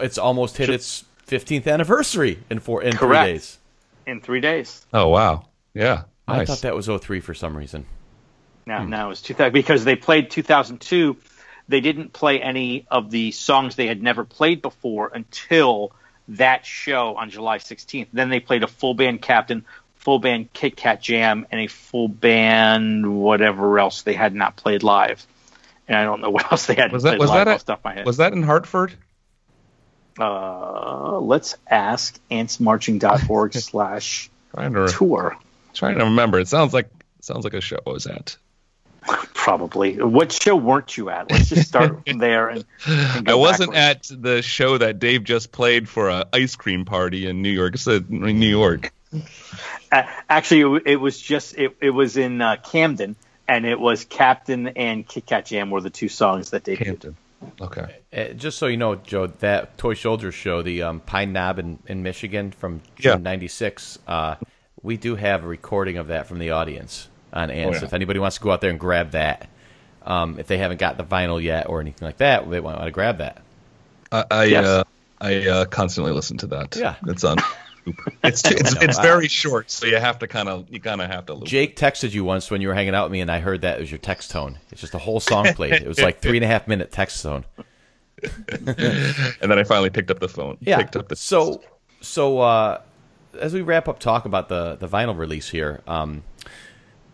[0.00, 3.24] it's almost hit its 15th anniversary in four in Correct.
[3.24, 3.58] three days.
[4.06, 4.86] In three days.
[4.92, 7.86] Oh wow, yeah, I thought that was 03 for some reason.
[8.66, 8.90] No, Hmm.
[8.90, 11.16] no, it was 2000 because they played 2002.
[11.68, 15.92] They didn't play any of the songs they had never played before until
[16.28, 18.06] that show on July 16th.
[18.12, 19.64] Then they played a full band Captain,
[19.96, 24.82] full band Kit Kat Jam, and a full band whatever else they had not played
[24.84, 25.26] live.
[25.88, 27.64] And I don't know what else they had was played that was live that off
[27.64, 28.06] the top of my head.
[28.06, 28.94] was that in Hartford?
[30.18, 34.30] Uh, let's ask antsmarching.org slash
[34.88, 35.36] tour.
[35.74, 36.38] trying to remember.
[36.40, 36.88] It sounds like
[37.20, 38.36] sounds like a show I was at.
[39.34, 40.00] Probably.
[40.02, 41.30] What show weren't you at?
[41.30, 42.48] Let's just start from there.
[42.48, 44.10] And, and I wasn't backwards.
[44.10, 47.74] at the show that Dave just played for a ice cream party in New York.
[47.74, 48.92] It's in New York.
[49.92, 53.14] Actually, it, was just it, it was in uh, Camden,
[53.46, 57.14] and it was Captain and Kit Kat Jam were the two songs that they did.
[57.40, 57.66] Hampton.
[57.66, 57.96] Okay.
[58.12, 61.78] Uh, just so you know, Joe, that Toy Soldiers show, the um, Pine Knob in,
[61.86, 63.14] in Michigan from Yeah.
[63.14, 64.36] June '96, uh,
[64.82, 67.78] we do have a recording of that from the audience on Ants.
[67.78, 67.84] Oh, yeah.
[67.86, 69.48] If anybody wants to go out there and grab that,
[70.04, 72.90] um, if they haven't got the vinyl yet or anything like that, they want to
[72.90, 73.42] grab that.
[74.12, 74.64] I I, Yes.
[74.66, 74.84] uh,
[75.20, 76.76] I uh, constantly listen to that.
[76.76, 76.96] Yeah.
[77.06, 77.38] it's on.
[78.24, 81.00] It's it's, No, it's I- very short, so you have to kind of you kind
[81.00, 81.34] of have to.
[81.34, 81.46] Loop.
[81.46, 83.78] Jake texted you once when you were hanging out with me, and I heard that
[83.78, 84.58] it was your text tone.
[84.70, 85.74] It's just a whole song played.
[85.74, 87.44] It was like three and a half minute text tone.
[88.22, 88.66] and
[89.50, 90.56] then I finally picked up the phone.
[90.60, 90.78] Yeah.
[90.78, 91.62] Picked up the so
[92.00, 92.80] so uh,
[93.38, 96.22] as we wrap up talk about the the vinyl release here, um,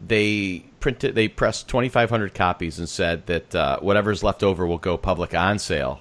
[0.05, 4.97] they printed they pressed 2,500 copies and said that uh, whatever's left over will go
[4.97, 6.01] public on sale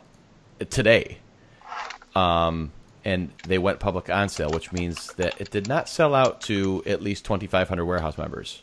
[0.69, 1.17] today.
[2.15, 2.71] Um,
[3.03, 6.83] and they went public on sale, which means that it did not sell out to
[6.85, 8.61] at least 2,500 warehouse members.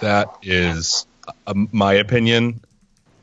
[0.00, 1.06] That is,
[1.46, 2.60] uh, my opinion,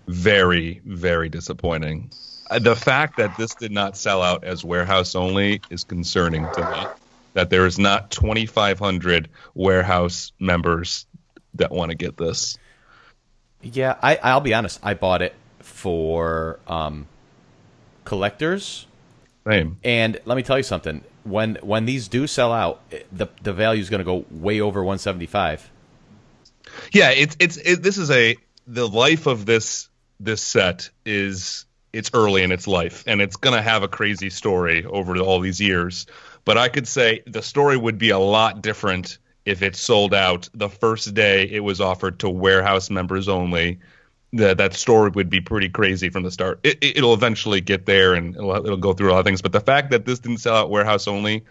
[0.07, 2.09] very, very disappointing.
[2.49, 6.71] Uh, the fact that this did not sell out as warehouse only is concerning to
[6.71, 6.87] me.
[7.33, 11.05] That there is not 2,500 warehouse members
[11.55, 12.57] that want to get this.
[13.61, 14.79] Yeah, I, I'll be honest.
[14.83, 17.07] I bought it for um,
[18.03, 18.85] collectors,
[19.47, 19.77] Same.
[19.83, 21.03] and let me tell you something.
[21.23, 24.81] When when these do sell out, the the value is going to go way over
[24.81, 25.69] 175.
[26.91, 32.09] Yeah, it's it's it, this is a the life of this this set is it's
[32.13, 35.59] early in its life and it's going to have a crazy story over all these
[35.61, 36.07] years.
[36.45, 40.49] But I could say the story would be a lot different if it sold out
[40.53, 43.79] the first day it was offered to warehouse members only.
[44.33, 46.59] That that story would be pretty crazy from the start.
[46.63, 49.41] It, it'll eventually get there and it'll, it'll go through a lot of things.
[49.41, 51.45] But the fact that this didn't sell out warehouse only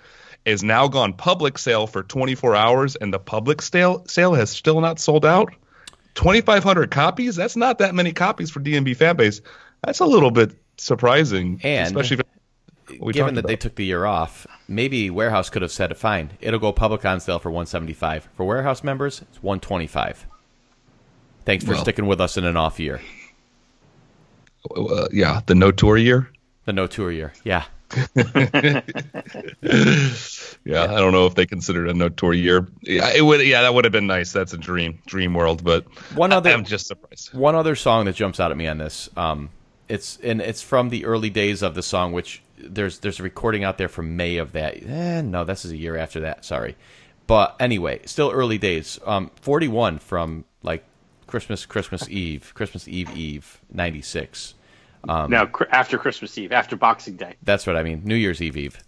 [0.45, 4.81] is now gone public sale for 24 hours and the public sale sale has still
[4.81, 5.55] not sold out
[6.15, 9.41] 2500 copies that's not that many copies for DMB fanbase
[9.85, 12.25] that's a little bit surprising And especially
[13.13, 16.61] Given that they took the year off, maybe warehouse could have said, a "Fine, it'll
[16.61, 18.29] go public on sale for 175.
[18.35, 20.27] For warehouse members, it's 125."
[21.45, 23.01] Thanks for Well- sticking with us in an off year,
[24.77, 26.29] uh, yeah the no tour year
[26.65, 27.33] the no tour year.
[27.45, 27.65] Yeah,
[30.65, 33.63] yeah, i don't know if they considered a no tour year yeah it would yeah
[33.63, 36.87] that would have been nice that's a dream dream world but One other- i'm just
[36.87, 39.09] surprised one other song that jumps out at me on this.
[39.17, 39.51] Um,
[39.89, 43.63] it's and it's from the early days of the song, which there's there's a recording
[43.65, 44.77] out there from May of that.
[44.83, 46.45] Eh, no, this is a year after that.
[46.47, 46.77] Sorry,
[47.27, 48.99] but anyway, still early days.
[49.05, 50.45] Um, 41 from like
[51.27, 54.55] Christmas Christmas Eve, Christmas Eve Eve 96.
[55.09, 57.35] Um, now cr- after Christmas Eve, after Boxing Day.
[57.43, 58.03] That's what I mean.
[58.05, 58.79] New Year's Eve Eve.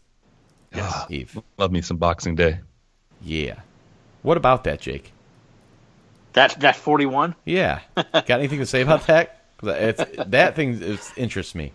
[0.75, 1.07] yes.
[1.11, 1.39] Eve.
[1.59, 2.61] love me some boxing day
[3.23, 3.61] Yeah.
[4.23, 5.13] What about that, Jake?
[6.35, 7.35] That that 41.
[7.45, 7.81] Yeah.
[7.97, 9.41] Got anything to say about that?
[9.63, 11.73] It's, that thing is, interests me.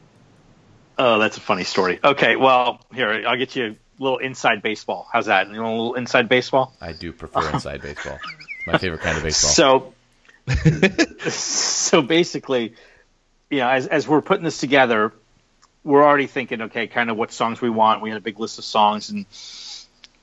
[0.98, 2.00] Oh, that's a funny story.
[2.04, 5.08] Okay, well, here I'll get you a little inside baseball.
[5.12, 5.50] How's that?
[5.50, 6.76] You want a little inside baseball?
[6.82, 8.20] I do prefer inside baseball.
[8.22, 9.52] It's my favorite kind of baseball.
[9.52, 9.94] So,
[11.30, 12.74] so basically,
[13.50, 15.14] you know, as as we're putting this together,
[15.84, 18.02] we're already thinking, okay, kind of what songs we want.
[18.02, 19.26] We had a big list of songs and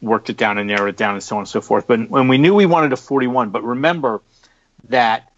[0.01, 1.87] worked it down and narrowed it down and so on and so forth.
[1.87, 4.21] But when we knew we wanted a 41, but remember
[4.89, 5.33] that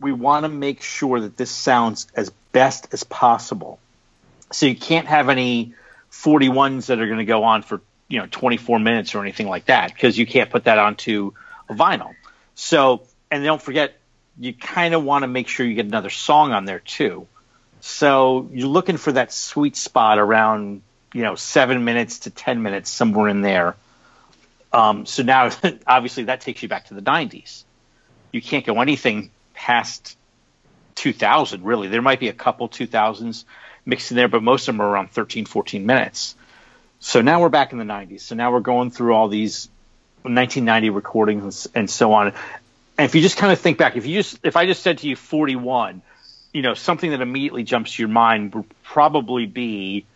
[0.00, 3.78] we want to make sure that this sounds as best as possible.
[4.52, 5.74] So you can't have any
[6.12, 9.66] 41s that are going to go on for you know 24 minutes or anything like
[9.66, 11.32] that because you can't put that onto
[11.68, 12.14] a vinyl.
[12.54, 13.96] So and don't forget,
[14.38, 17.26] you kind of want to make sure you get another song on there too.
[17.80, 22.90] So you're looking for that sweet spot around you know seven minutes to 10 minutes
[22.90, 23.76] somewhere in there.
[24.72, 25.50] Um, so now
[25.86, 27.64] obviously that takes you back to the 90s.
[28.32, 30.16] You can't go anything past
[30.96, 31.88] 2000 really.
[31.88, 33.44] There might be a couple 2000s
[33.86, 36.34] mixed in there, but most of them are around 13, 14 minutes.
[36.98, 38.22] So now we're back in the 90s.
[38.22, 39.68] So now we're going through all these
[40.22, 42.32] 1990 recordings and so on.
[42.96, 44.98] And if you just kind of think back, if you just if I just said
[44.98, 46.02] to you 41,
[46.52, 50.06] you know, something that immediately jumps to your mind would probably be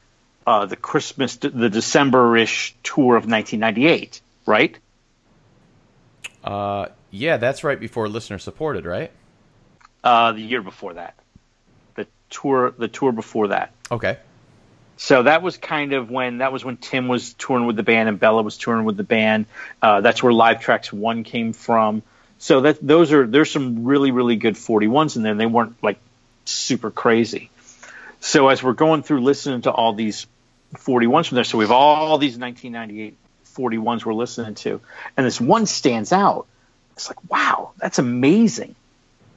[0.47, 4.79] uh, the Christmas, the December-ish tour of 1998, right?
[6.45, 9.11] Uh, yeah, that's right before listener supported, right?
[10.05, 11.15] Uh, the year before that,
[11.97, 13.73] the tour, the tour before that.
[13.91, 14.19] Okay.
[14.97, 18.09] So that was kind of when that was when Tim was touring with the band
[18.09, 19.47] and Béla was touring with the band.
[19.83, 22.03] Uh, that's where Live Trax One came from.
[22.39, 25.35] So that those are there's some really really good 41s in there.
[25.35, 25.99] They weren't like
[26.45, 27.51] super crazy.
[28.21, 30.27] So as we're going through listening to all these
[30.75, 33.17] 41s from there, so we have all these 1998
[33.55, 34.81] 41s we're listening to,
[35.17, 36.47] and this one stands out.
[36.93, 38.75] It's like wow, that's amazing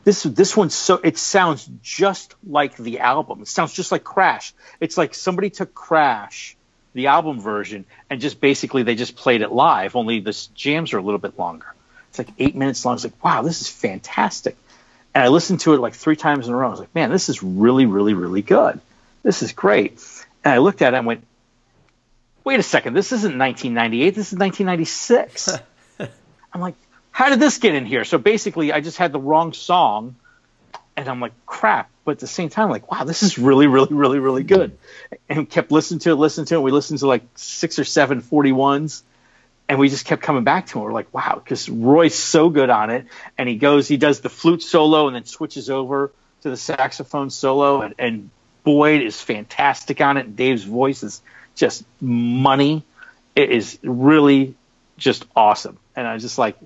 [0.04, 3.42] this this one's so it sounds just like the album.
[3.42, 4.54] It sounds just like Crash.
[4.80, 6.58] It's like somebody took Crash,
[6.94, 9.96] the album version, and just basically they just played it live.
[9.96, 11.68] Only the jams are a little bit longer.
[12.12, 12.96] It's like eight minutes long.
[12.96, 14.58] It's like wow, this is fantastic.
[15.14, 16.68] And I listened to it like three times in a row.
[16.68, 18.80] I was like, man, this is really, really, really good.
[19.24, 20.02] This is great.
[20.44, 21.26] And I looked at it and went,
[22.44, 24.16] wait a second, this isn't 1998.
[24.16, 25.50] This is 1996.
[26.54, 26.76] I'm like,
[27.12, 28.04] how did this get in here?
[28.04, 30.16] So basically, I just had the wrong song,
[30.96, 31.90] and I'm like, crap.
[32.04, 34.78] But at the same time, like, wow, this is really, really, really, really good.
[35.30, 36.62] And kept listening to it, listening to it.
[36.62, 39.04] We listened to like six or seven 41s,
[39.72, 40.84] and we just kept coming back to it.
[40.84, 43.06] We're like, wow, because Roy's so good on it,
[43.38, 46.12] and he goes, he does the flute solo, and then switches over
[46.42, 48.30] to the saxophone solo, and, and
[48.66, 51.22] Boyd is fantastic on it, and Dave's voice is
[51.56, 52.84] just money.
[53.34, 54.56] It is really
[54.98, 56.58] just awesome, and I just like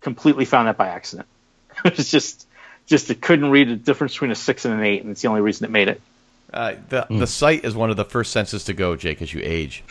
[0.00, 1.26] completely found that by accident.
[1.84, 2.46] it was just
[2.86, 5.26] just it couldn't read the difference between a six and an eight, and it's the
[5.26, 6.00] only reason it made it.
[6.54, 9.40] Uh, the the site is one of the first senses to go, Jake, as you
[9.42, 9.82] age.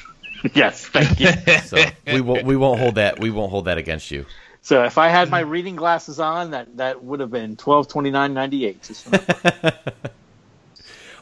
[0.54, 1.32] yes, thank you.
[1.64, 4.26] So we won't we won't hold that we won't hold that against you.
[4.62, 8.12] So if I had my reading glasses on, that that would have been twelve twenty
[8.12, 8.90] nine ninety eight.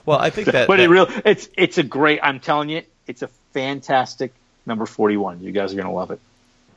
[0.05, 2.19] Well, I think that, but that- it real it's it's a great.
[2.23, 4.33] I'm telling you, it's a fantastic
[4.65, 5.41] number forty one.
[5.41, 6.19] You guys are gonna love it.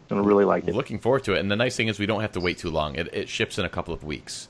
[0.09, 0.75] Gonna really like it.
[0.75, 1.39] looking forward to it.
[1.39, 2.97] And the nice thing is we don't have to wait too long.
[2.97, 4.49] It, it ships in a couple of weeks.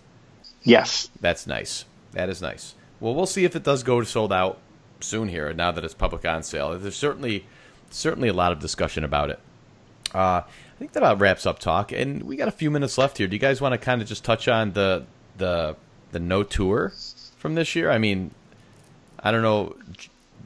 [0.62, 1.10] Yes.
[1.20, 1.84] That's nice.
[2.12, 2.74] That is nice.
[2.98, 4.58] Well, we'll see if it does go to sold out
[5.00, 5.52] soon here.
[5.52, 7.44] Now that it's public on sale, there's certainly
[7.90, 9.38] certainly a lot of discussion about it.
[10.14, 10.44] Uh, I
[10.78, 13.26] think that about wraps up talk, and we got a few minutes left here.
[13.26, 15.04] Do you guys want to kind of just touch on the
[15.36, 15.76] the
[16.12, 16.92] the no tour
[17.36, 17.90] from this year?
[17.90, 18.30] I mean,
[19.22, 19.76] I don't know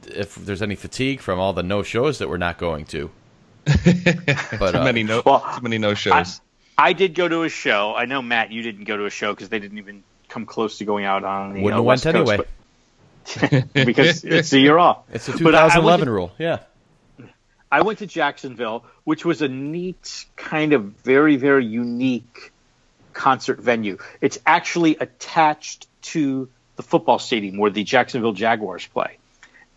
[0.07, 3.09] if there's any fatigue from all the no shows that we're not going to.
[3.65, 6.41] but Too uh, many no, Well, too many no shows.
[6.77, 7.95] I did go to a show.
[7.95, 10.77] I know Matt, you didn't go to a show because they didn't even come close
[10.79, 12.45] to going out on the Wouldn't uh, West went Coast, anyway.
[12.45, 14.99] but- because it's a year off.
[15.11, 16.31] it's a But I- I 2011 rule.
[16.37, 16.59] Yeah.
[17.75, 22.53] I went to Jacksonville, which was a neat, kind of very, very unique
[23.11, 23.97] concert venue.
[24.21, 26.47] It's actually attached to
[26.77, 29.17] the football stadium where the Jacksonville Jaguars play.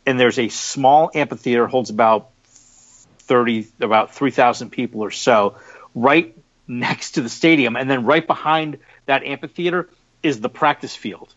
[0.06, 5.56] And there's a small amphitheater, holds about 30, about 3,000 people or so,
[5.92, 6.36] right
[6.68, 7.74] next to the stadium.
[7.74, 9.88] And then right behind that amphitheater
[10.22, 11.34] is the practice field.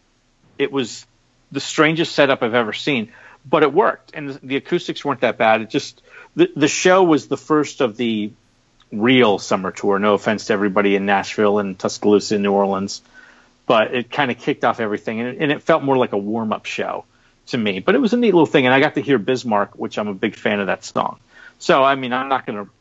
[0.59, 1.07] It was
[1.51, 3.11] the strangest setup I've ever seen,
[3.45, 4.11] but it worked.
[4.13, 5.61] And the, the acoustics weren't that bad.
[5.61, 6.01] It just,
[6.35, 8.31] the, the show was the first of the
[8.91, 9.99] real summer tour.
[9.99, 13.01] No offense to everybody in Nashville and Tuscaloosa and New Orleans,
[13.65, 16.17] but it kind of kicked off everything, and it, and it felt more like a
[16.17, 17.05] warm up show
[17.47, 17.79] to me.
[17.79, 20.07] But it was a neat little thing, and I got to hear Bismarck, which I'm
[20.07, 21.19] a big fan of that song.
[21.59, 22.71] So I mean, I'm not going to,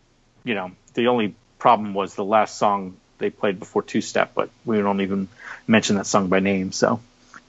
[0.44, 4.50] you know, the only problem was the last song they played before Two Step, but
[4.64, 5.28] we don't even
[5.66, 7.00] mention that song by name, so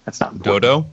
[0.06, 0.62] that's not important.
[0.62, 0.90] Dodo.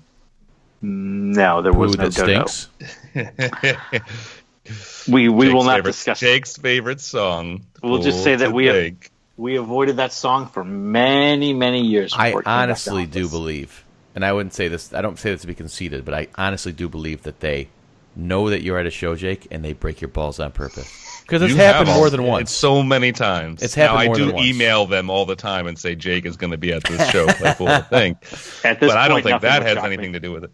[0.81, 2.47] No, there was Ooh, no that Dodo.
[2.47, 2.69] stinks.
[5.09, 6.21] We we will not favorite, discuss.
[6.21, 7.65] Jake's favorite song.
[7.83, 8.93] We'll just say that we have-
[9.39, 12.13] We avoided that song for many many years.
[12.15, 14.93] I before it came back honestly do believe, and I wouldn't say this.
[14.93, 17.69] I don't say this to be conceited, but I honestly do believe that they
[18.15, 20.93] know that you're at a show, Jake, and they break your balls on purpose.
[21.29, 22.51] Because it's You happened more all- than It's once.
[22.51, 23.63] so many times.
[23.63, 24.47] It's happened now, more I do than once.
[24.47, 27.27] email them all the time and say Jake is going to be at this show.
[27.27, 28.17] like the whole thing.
[28.65, 29.93] At this But I don't think that has shock me.
[29.93, 30.51] anything to do with it.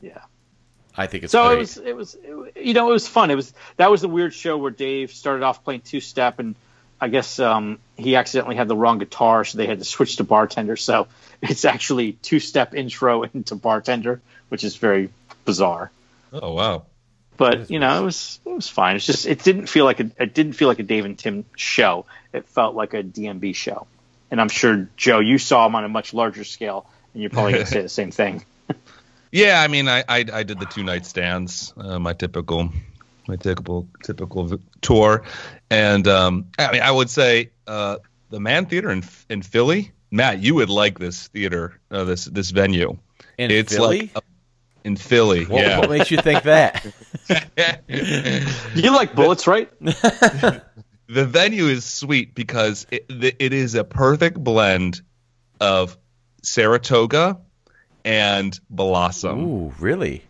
[0.00, 0.18] Yeah.
[0.96, 1.56] I think it's So great.
[1.56, 2.14] it was it was
[2.56, 3.30] it, you know it was fun.
[3.30, 6.56] It was that was the weird show where Dave started off playing two step and
[7.00, 10.24] I guess um, he accidentally had the wrong guitar, so they had to switch to
[10.24, 10.76] bartender.
[10.76, 11.06] So
[11.42, 15.08] it's actually two step intro into bartender, which is very
[15.44, 15.92] bizarre.
[16.32, 16.84] Oh wow.
[17.36, 18.96] But you know, it was it was fine.
[18.96, 21.44] It's just it didn't feel like a it didn't feel like a Dave and Tim
[21.56, 22.06] show.
[22.32, 23.86] It felt like a DMB show.
[24.30, 27.52] And I'm sure Joe, you saw him on a much larger scale, and you're probably
[27.52, 28.44] going to say the same thing.
[29.30, 32.70] Yeah, I mean, I I, I did the two night stands, uh, my typical,
[33.26, 35.24] my typical typical tour,
[35.70, 37.96] and um, I mean, I would say uh,
[38.30, 42.50] the Mann Theater in in Philly, Matt, you would like this theater, uh, this this
[42.50, 42.98] venue.
[43.38, 44.00] in it's Philly.
[44.14, 44.22] like a-
[44.84, 45.78] in Philly, what, yeah.
[45.78, 46.84] what makes you think that?
[48.74, 49.70] You like bullets, right?
[49.80, 50.62] the
[51.06, 55.02] venue is sweet because it, it is a perfect blend
[55.60, 55.96] of
[56.42, 57.40] Saratoga
[58.04, 59.44] and Blossom.
[59.44, 60.22] Ooh, really?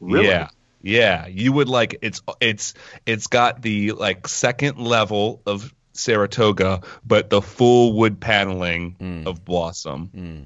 [0.00, 0.26] Really?
[0.26, 0.48] Yeah.
[0.80, 7.30] Yeah, you would like it's it's it's got the like second level of Saratoga, but
[7.30, 9.26] the full wood paneling hmm.
[9.26, 10.06] of Blossom.
[10.06, 10.42] Hmm.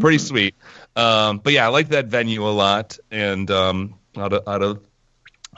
[0.00, 0.54] Pretty sweet.
[0.96, 2.98] Um, but yeah, I like that venue a lot.
[3.10, 4.80] And um, out of out of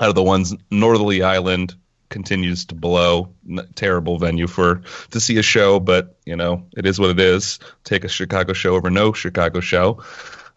[0.01, 1.75] out of the ones, Northerly Island
[2.09, 3.35] continues to blow.
[3.49, 7.21] N- terrible venue for to see a show, but you know it is what it
[7.21, 7.59] is.
[7.85, 10.03] Take a Chicago show over no Chicago show.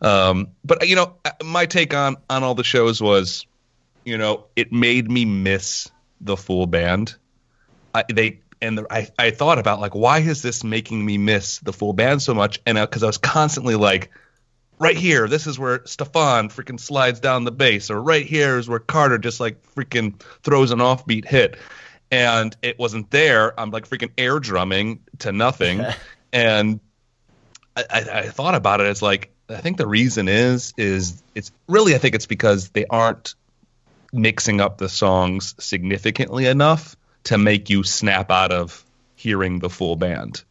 [0.01, 3.45] Um, but you know, uh, my take on on all the shows was,
[4.03, 5.89] you know, it made me miss
[6.21, 7.15] the full band.
[7.93, 11.59] I, they and the, I I thought about like why is this making me miss
[11.59, 12.59] the full band so much?
[12.65, 14.11] And uh, because I was constantly like,
[14.79, 18.67] right here, this is where Stefan freaking slides down the bass, or right here is
[18.67, 21.57] where Carter just like freaking throws an offbeat hit.
[22.11, 23.59] And it wasn't there.
[23.59, 25.83] I'm like freaking air drumming to nothing.
[26.33, 26.79] and
[27.75, 31.51] I, I, I thought about it as like I think the reason is is it's
[31.67, 33.35] really I think it's because they aren't
[34.13, 36.95] mixing up the songs significantly enough
[37.25, 38.83] to make you snap out of
[39.15, 40.43] hearing the full band.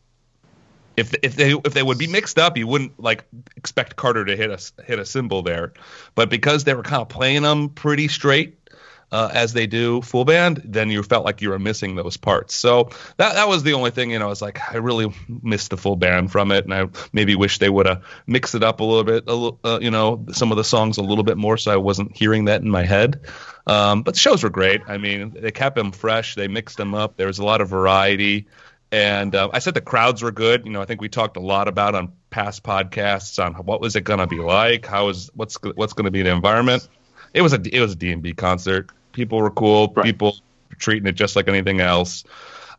[0.97, 3.25] if if they if they would be mixed up, you wouldn't like
[3.57, 5.72] expect Carter to hit a hit a cymbal there,
[6.14, 8.59] but because they were kind of playing them pretty straight.
[9.13, 12.55] Uh, as they do full band, then you felt like you were missing those parts.
[12.57, 14.27] So that that was the only thing, you know.
[14.27, 17.59] I was like, I really missed the full band from it, and I maybe wish
[17.59, 20.51] they would have mixed it up a little bit, a little, uh, you know, some
[20.51, 23.21] of the songs a little bit more, so I wasn't hearing that in my head.
[23.67, 24.83] Um, but the shows were great.
[24.89, 27.17] I mean, they kept them fresh, they mixed them up.
[27.17, 28.47] There was a lot of variety.
[28.93, 30.67] And uh, I said the crowds were good.
[30.67, 33.97] You know, I think we talked a lot about on past podcasts on what was
[33.97, 36.89] it going to be like, how is what's what's going to be the environment.
[37.35, 38.91] It was a it was a DMB concert.
[39.12, 39.93] People were cool.
[39.95, 40.07] Right.
[40.07, 40.37] People
[40.70, 42.24] were treating it just like anything else.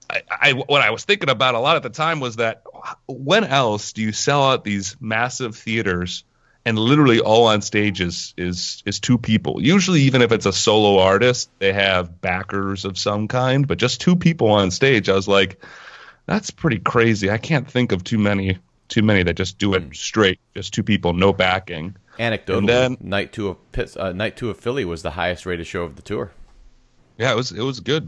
[0.10, 2.64] I, I what I was thinking about a lot at the time was that
[3.08, 6.24] when else do you sell out these massive theaters
[6.66, 9.62] and literally all on stage is is is two people.
[9.62, 14.02] Usually, even if it's a solo artist, they have backers of some kind, but just
[14.02, 15.08] two people on stage.
[15.08, 15.64] I was like,
[16.26, 17.30] that's pretty crazy.
[17.30, 19.92] I can't think of too many too many that just do it hmm.
[19.92, 21.96] straight, just two people, no backing.
[22.20, 25.46] Anecdotally, And then- night two of Pitts, uh, night two of Philly was the highest
[25.46, 26.32] rated show of the tour.
[27.18, 28.08] Yeah, it was it was good.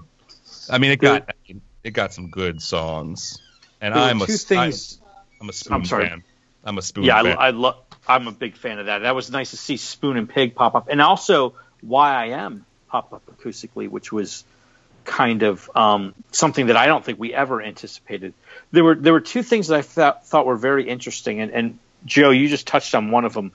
[0.70, 3.42] I mean, it got I mean, it got some good songs,
[3.82, 5.00] and There were I'm a two I- things.
[5.40, 6.10] I'm a spoon sorry.
[6.10, 6.24] fan.
[6.64, 7.38] I'm a spoon yeah, fan.
[7.38, 7.78] I, I love.
[8.08, 9.00] I'm a big fan of that.
[9.00, 12.66] That was nice to see Spoon and Pig pop up, and also Why I Am
[12.90, 14.44] pop up acoustically, which was
[15.04, 18.34] kind of um, something that I don't think we ever anticipated.
[18.72, 21.80] There were there were two things that I thought thought were very interesting, and, and
[22.06, 23.52] Joe, you just touched on one of them.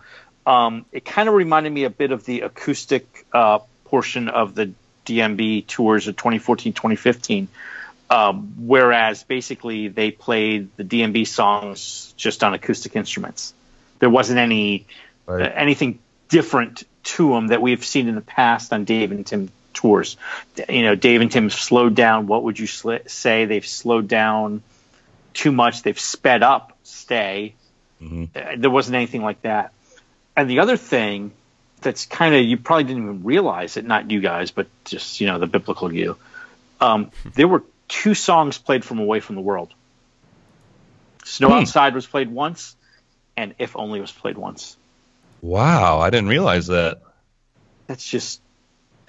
[0.47, 4.72] Um, it kind of reminded me a bit of the acoustic uh, portion of the
[5.07, 7.49] DMB tours of 2014, 2015.
[8.11, 13.55] Um, whereas basically they played the DMB songs just on acoustic instruments.
[14.01, 14.86] There wasn't any
[15.24, 15.43] Right.
[15.43, 19.51] uh, anything different to them that we've seen in the past on Dave and Tim
[19.72, 20.16] tours.
[20.68, 22.26] You know, Dave and Tim slowed down.
[22.26, 23.45] What would you sl- say?
[23.45, 24.62] They've slowed down
[25.32, 25.82] too much.
[25.82, 26.76] They've sped up.
[26.82, 27.55] Stay.
[28.03, 28.28] Mhm.
[28.36, 29.72] Uh, there wasn't anything like that.
[30.37, 31.33] And the other thing
[31.80, 35.26] that's kind of you probably didn't even realize it, not you guys, but just you
[35.26, 36.16] know the biblical you.
[36.80, 39.72] Um, there were two songs played from Away from the World.
[41.24, 41.55] Snow Hmm.
[41.55, 42.76] Outside was played once,
[43.37, 44.76] and If Only was played once.
[45.41, 47.01] wow, I didn't realize that.
[47.87, 48.41] That's just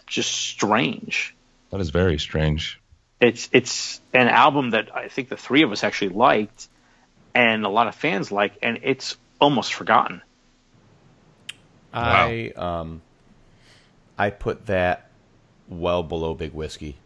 [0.08, 1.36] just strange.
[1.72, 2.80] That is very strange.
[3.20, 6.68] It's it's an album that I think the three of us actually liked,
[7.34, 10.22] and a lot of fans like, and it's almost forgotten.
[11.94, 13.02] I um,
[14.18, 15.10] I put that
[15.68, 16.98] well below Big Whiskey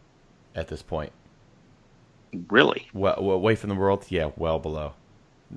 [0.55, 1.11] at this point.
[2.49, 4.93] Really, Well, well, away from the world, yeah, well below.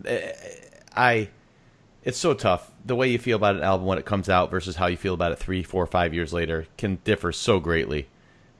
[0.04, 0.32] Eh,
[0.96, 1.28] I,
[2.04, 2.70] it's so tough.
[2.86, 5.14] The way you feel about an album when it comes out versus how you feel
[5.14, 8.08] about it three, four, five years later can differ so greatly.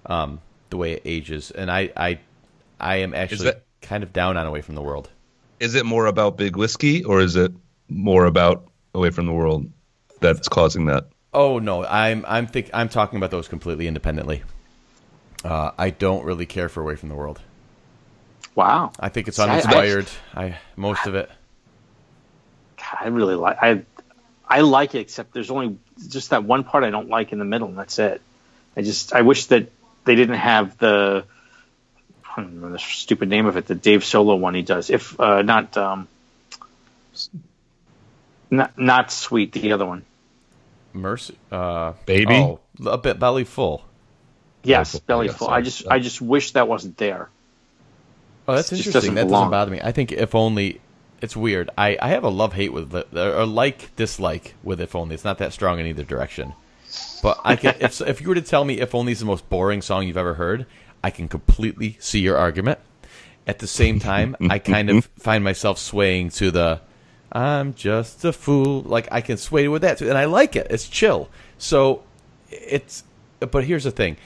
[0.06, 0.40] Um,
[0.70, 2.20] the way it ages, and I, I,
[2.78, 5.10] I am actually that- kind of down on away from the world.
[5.58, 7.52] Is it more about Big Whiskey or is it
[7.88, 9.70] more about Away from the World
[10.20, 11.08] that's causing that?
[11.32, 14.42] Oh no, I'm I'm think I'm talking about those completely independently.
[15.44, 17.40] Uh, I don't really care for Away from the World.
[18.54, 18.92] wow!
[19.00, 20.06] I think it's See, I- I- uninspired.
[20.34, 21.30] I, most of it.
[23.00, 23.82] I really like I
[24.48, 27.44] I like it, except there's only just that one part I don't like in the
[27.44, 28.20] middle, and that's it.
[28.76, 29.70] I just I wish that
[30.04, 31.24] they didn't have the
[32.24, 34.90] I don't remember the stupid name of it, the Dave Solo one he does.
[34.90, 36.08] If uh, not um,
[38.50, 40.04] not not sweet, the other one.
[40.92, 42.34] Mercy, uh, Baby?
[42.34, 43.84] Oh, a bit belly full.
[44.62, 45.48] Yes, Belly Full, Belly yeah, Full.
[45.48, 45.58] sorry.
[45.58, 47.30] I just I just wish that wasn't there.
[48.48, 48.92] Oh, that's It interesting.
[48.92, 49.44] doesn't that belong.
[49.44, 49.80] doesn't bother me.
[49.82, 50.80] I think if only
[51.20, 51.70] it's weird.
[51.78, 53.06] I, I have a love hate with the,
[53.40, 55.14] or like dislike with if only.
[55.14, 56.54] It's not that strong in either direction.
[57.22, 59.48] But I can if if you were to tell me if only is the most
[59.48, 60.66] boring song you've ever heard,
[61.04, 62.78] I can completely see your argument.
[63.46, 66.80] At the same time, I kind of find myself swaying to the
[67.32, 68.82] I'm just a fool.
[68.82, 70.66] Like I can sway with that too, and I like it.
[70.70, 71.28] It's chill.
[71.58, 72.02] So
[72.50, 73.04] it's.
[73.38, 74.16] But here's the thing: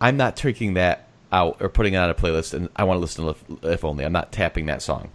[0.00, 3.00] I'm not taking that out or putting it on a playlist, and I want to
[3.00, 4.04] listen to if, if only.
[4.04, 5.10] I'm not tapping that song.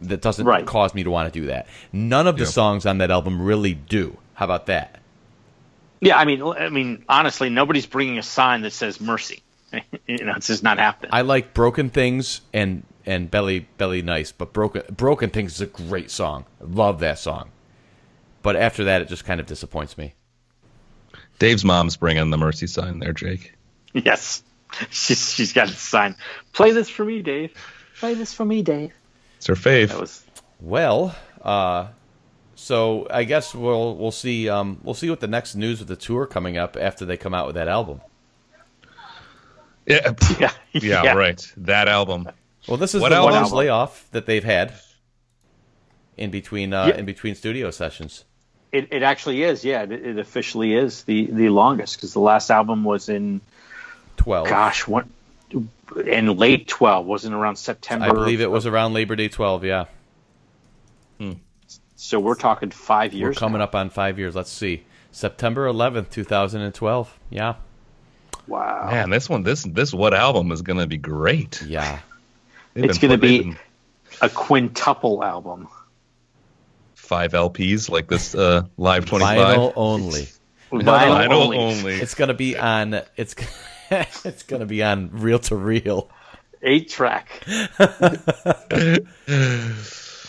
[0.00, 0.66] That doesn't Right.
[0.66, 1.68] cause me to want to do that.
[1.92, 2.50] None of the Yeah.
[2.50, 4.16] songs on that album really do.
[4.34, 4.98] How about that?
[6.00, 9.42] Yeah, I mean, I mean, honestly, nobody's bringing a sign that says mercy.
[10.08, 11.10] you know, it's just not happening.
[11.14, 15.66] I like Broken Things and and Belly Belly Nice, but Broken Broken Things is a
[15.66, 16.44] great song.
[16.60, 17.50] I love that song.
[18.42, 20.14] But after that, it just kind of disappoints me.
[21.38, 23.54] Dave's mom's bringing the mercy sign there, Jake.
[23.92, 24.42] yes,
[24.90, 26.16] she's she's got a sign.
[26.52, 27.52] Play this for me, Dave.
[27.98, 28.92] Play this for me, Dave.
[29.38, 29.88] It's her fave.
[29.88, 30.24] That was
[30.60, 31.88] Well, uh,
[32.54, 35.96] so I guess we'll we'll see um, we'll see what the next news with the
[35.96, 38.00] tour coming up after they come out with that album.
[39.86, 41.52] yeah, yeah, yeah, right.
[41.56, 42.28] That album.
[42.68, 43.34] Well, this is What the album?
[43.34, 44.72] longest layoff that they've had.
[46.16, 46.96] in between uh, Yeah.
[46.96, 48.24] in between studio sessions.
[48.70, 49.64] It, it actually is.
[49.64, 53.40] Yeah, it, it officially is the the longest because the last album was in
[54.16, 54.46] Twelve.
[54.48, 55.06] gosh what
[56.06, 58.06] in late twelve wasn't around September.
[58.06, 59.64] I believe it was around Labor Day 12.
[59.64, 59.84] Yeah,
[61.96, 63.22] So we're talking five years.
[63.22, 63.38] we're years.
[63.38, 63.64] coming now.
[63.64, 64.34] up on five years.
[64.34, 67.18] Let's see, September 11th, 2012.
[67.30, 67.54] Yeah,
[68.48, 68.88] Wow.
[68.90, 71.62] Man, this one, this this what album is gonna be great.
[71.62, 72.00] yeah.
[72.74, 73.56] They've It's gonna be- been
[74.20, 75.68] A quintuple album.
[76.94, 79.38] five LPs like this uh, live twenty five.
[79.58, 80.28] Vinyl only.
[80.70, 81.58] Vinyl Vinyl only.
[81.58, 81.94] only.
[81.94, 83.00] It's gonna be on.
[83.16, 83.34] It's
[83.90, 86.08] it's gonna be on reel to reel.
[86.62, 87.28] Eight track.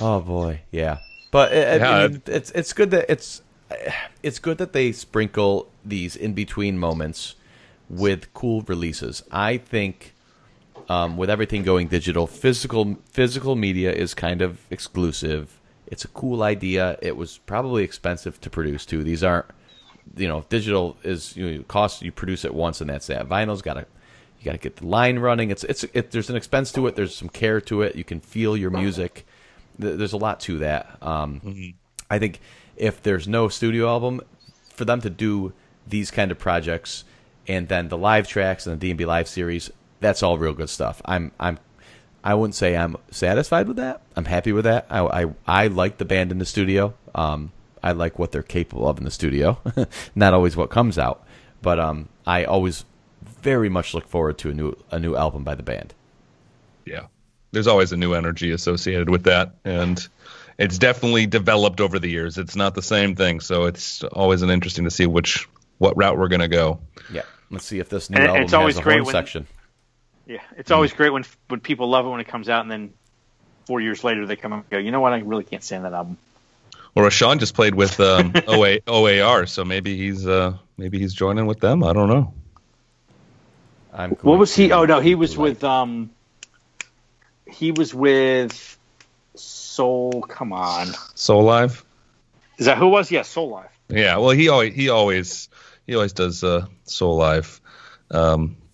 [0.01, 0.97] Oh boy, yeah.
[1.31, 3.41] But I, I Yeah, mean, it's it's good that it's
[4.23, 7.35] it's good that they sprinkle these in between moments
[7.89, 9.23] with cool releases.
[9.31, 10.13] I think
[10.89, 15.59] um, with everything going digital, physical physical media is kind of exclusive.
[15.87, 16.97] It's a cool idea.
[17.01, 19.03] It was probably expensive to produce too.
[19.03, 19.45] These aren't,
[20.17, 22.01] you know, digital is you know, cost.
[22.01, 23.27] You produce it once and that's that.
[23.27, 23.85] Vinyl's got to
[24.39, 25.51] you got to get the line running.
[25.51, 26.95] It's it's it, there's an expense to it.
[26.95, 27.95] There's some care to it.
[27.95, 29.25] You can feel your music.
[29.77, 30.97] There's a lot to that.
[31.01, 31.73] Um,
[32.09, 32.39] I think
[32.75, 34.21] if there's no studio album,
[34.73, 35.53] for them to do
[35.87, 37.03] these kind of projects
[37.47, 39.71] and then the Live Trax and the DMB live series,
[40.03, 41.01] that's all real good stuff.
[41.05, 41.57] I'm I'm
[42.23, 44.01] I wouldn't say I'm satisfied with that.
[44.15, 44.85] I'm happy with that.
[44.89, 46.93] I I, I like the band in the studio.
[47.15, 47.51] Um,
[47.81, 49.59] I like what they're capable of in the studio.
[50.15, 51.25] Not always what comes out,
[51.61, 52.85] but um, I always
[53.41, 55.93] very much look forward to a new a new album by the band.
[56.85, 57.07] Yeah,
[57.51, 60.05] there's always a new energy associated with that, and
[60.57, 62.37] it's definitely developed over the years.
[62.37, 65.47] It's not the same thing, so it's always an interesting to see which
[65.79, 66.79] what route we're gonna go.
[67.11, 69.13] Yeah, let's see if this new And album it's always has a great horn when-
[69.13, 69.47] section.
[70.25, 72.93] Yeah, it's always great when when people love it when it comes out, and then
[73.65, 75.13] four years later they come and go, you know what?
[75.13, 76.17] I really can't stand that album.
[76.95, 81.45] Or Sean just played with um, OA, OAR, so maybe he's uh, maybe he's joining
[81.47, 81.83] with them.
[81.83, 82.33] I don't know.
[83.93, 84.71] I'm What was he?
[84.71, 86.09] Oh no, he was like- with um.
[87.47, 88.77] He was with
[89.35, 90.23] Soul.
[90.27, 91.83] Come on, Soulive.
[92.57, 93.11] is that who it was?
[93.11, 93.67] Yeah, Soulive.
[93.89, 95.49] Yeah, well, he always he always
[95.85, 97.59] he always does uh, Soulive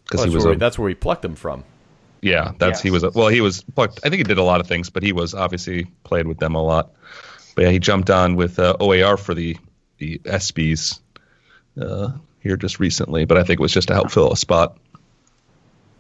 [0.10, 1.64] because Well, he that's, was where a, we, that's where we plucked him from.
[2.22, 4.00] yeah that's he was a, well he was plucked.
[4.04, 6.56] I think he did a lot of things, but he was obviously played with them
[6.56, 6.92] a lot.
[7.56, 9.58] But yeah, he jumped on with uh, OAR for the
[9.98, 11.00] the ESPYS
[11.82, 14.78] uh, here just recently, but I think it was just to help fill a spot.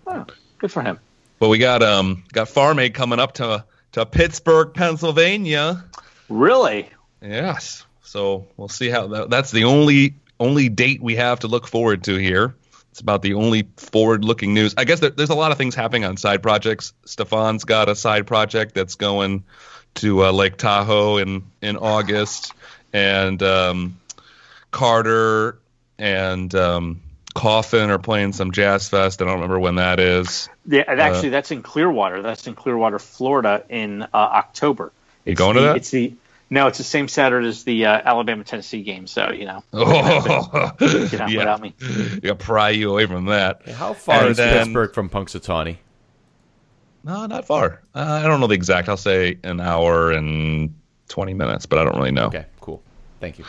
[0.08, 0.26] Oh,
[0.58, 1.00] good for him.
[1.40, 5.84] But we got um got Farm Aid coming up to to Pittsburgh, Pennsylvania.
[6.30, 6.90] Really?
[7.22, 7.86] Yes.
[8.04, 12.04] So we'll see how that, that's the only only date we have to look forward
[12.06, 12.56] to here.
[13.00, 14.74] It's about the only forward-looking news.
[14.76, 16.92] I guess there, there's a lot of things happening on side projects.
[17.06, 19.46] Stefan's got a side project that's going
[19.96, 22.52] to uh, Lake Tahoe in in August,
[22.92, 23.98] and um,
[24.72, 25.60] Carter
[25.98, 27.00] and um,
[27.34, 29.22] Coffin are playing some jazz fest.
[29.22, 30.50] I don't remember when that is.
[30.68, 32.22] Yeah, and actually, that's in Clearwater.
[32.22, 34.92] That's in Clearwater, Florida, in uh, October.
[35.24, 35.78] You It's going to the- that?
[35.78, 36.16] It's the
[36.50, 39.08] no, it's the same Saturday as the uh, Alabama Tennessee game.
[39.08, 41.38] So you know, Oh, get out yeah.
[41.40, 41.74] without me.
[41.80, 43.68] You got to pry you away from that.
[43.70, 45.78] How far And is then- Pittsburgh from Punxsutawney?
[47.04, 47.82] No, not far.
[47.96, 48.90] Uh, I don't know the exact.
[48.90, 50.76] I'll say an hour and
[51.08, 52.26] twenty minutes, but I don't really know.
[52.26, 52.84] Okay, cool.
[53.22, 53.46] Thank you.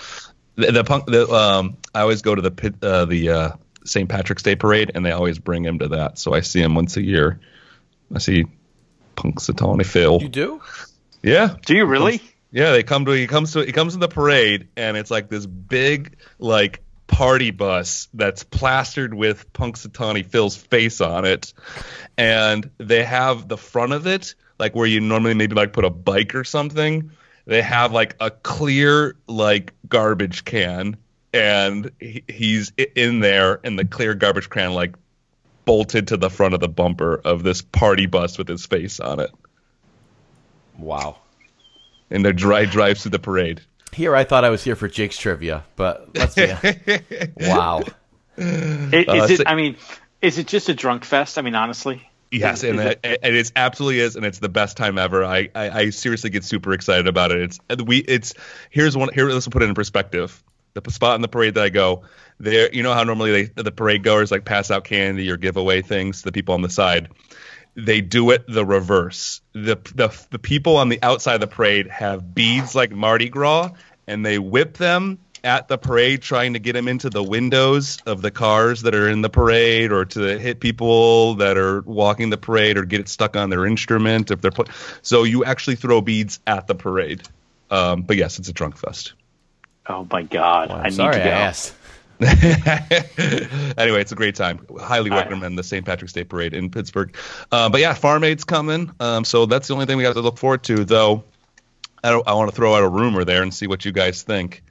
[0.56, 1.06] The, the punk.
[1.06, 3.50] The, um, I always go to the pit, uh, the uh,
[3.84, 4.08] St.
[4.08, 6.18] Patrick's Day parade, and they always bring him to that.
[6.18, 7.40] So I see him once a year.
[8.14, 8.44] I see
[9.16, 10.20] Punxsutawney Phil.
[10.22, 10.62] You do?
[11.22, 12.20] Yeah, Do you really?
[12.50, 12.72] Yeah.
[12.72, 15.46] They come to he comes to he comes to the parade, and it's like this
[15.46, 21.52] big like party bus that's plastered with Punxsutawney Phil's face on it,
[22.16, 25.90] and they have the front of it like where you normally maybe like put a
[25.90, 27.10] bike or something.
[27.46, 30.98] They have like a clear like garbage can,
[31.32, 34.94] and he, he's in there, and the clear garbage can like
[35.64, 39.20] bolted to the front of the bumper of this party bus with his face on
[39.20, 39.30] it,
[40.78, 41.18] Wow.
[42.10, 43.60] And the dry drives through the parade.
[43.92, 46.46] Here, I thought I was here for Jake's trivia, but let's be.
[47.40, 47.82] wow.
[48.38, 49.48] I- Uh, Is so- it?
[49.48, 49.76] I mean,
[50.22, 51.38] is it just a drunk fest?
[51.38, 52.06] I mean, honestly.
[52.30, 55.24] Yes, Is- and is it, it, it absolutely is, and it's the best time ever.
[55.24, 57.40] I, I, I seriously get super excited about it.
[57.68, 58.34] It's we it's
[58.70, 59.28] here's one here.
[59.28, 60.40] Let's put it in perspective.
[60.74, 62.04] The spot in the parade that I go
[62.38, 65.56] there, you know how normally they, the parade goers like pass out candy or give
[65.56, 67.08] away things to the people on the side.
[67.74, 69.40] They do it the reverse.
[69.52, 73.70] The the the people on the outside of the parade have beads like Mardi Gras,
[74.06, 78.22] and they whip them at the parade, trying to get them into the windows of
[78.22, 82.36] the cars that are in the parade, or to hit people that are walking the
[82.36, 84.50] parade, or get it stuck on their instrument if they're.
[84.50, 84.66] Pl-
[85.02, 87.22] so you actually throw beads at the parade.
[87.70, 89.14] Um, but yes, it's a drunk fest.
[89.86, 90.68] Oh my God!
[90.68, 91.30] Well, I I'm need sorry to go.
[91.30, 91.74] I asked.
[93.78, 94.66] anyway, it's a great time.
[94.78, 95.24] Highly All right.
[95.24, 95.86] recommend the St.
[95.86, 97.16] Patrick's Day Parade in Pittsburgh.
[97.50, 98.90] Uh, but yeah, Farm Aid's coming.
[99.00, 100.84] Um, so that's the only thing we have to look forward to.
[100.84, 101.24] Though,
[102.04, 104.62] I, I want to throw out a rumor there and see what you guys think.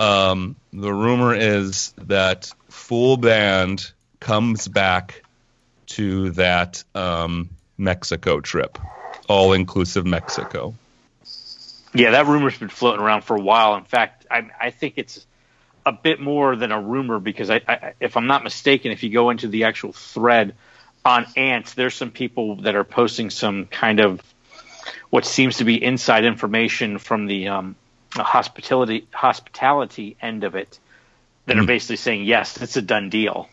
[0.00, 5.22] Um, the rumor is that Full Band comes back
[5.86, 8.78] to that um, Mexico trip,
[9.28, 10.74] all inclusive Mexico.
[11.92, 13.74] Yeah, that rumor's been floating around for a while.
[13.76, 15.26] In fact, I, I think it's
[15.86, 19.10] a bit more than a rumor because I, I, if I'm not mistaken, if you
[19.10, 20.54] go into the actual thread
[21.04, 24.20] on Ants, there's some people that are posting some kind of
[25.10, 27.76] what seems to be inside information from the um,
[28.14, 30.78] hospitality hospitality end of it
[31.46, 33.48] that are basically saying yes, it's a done deal.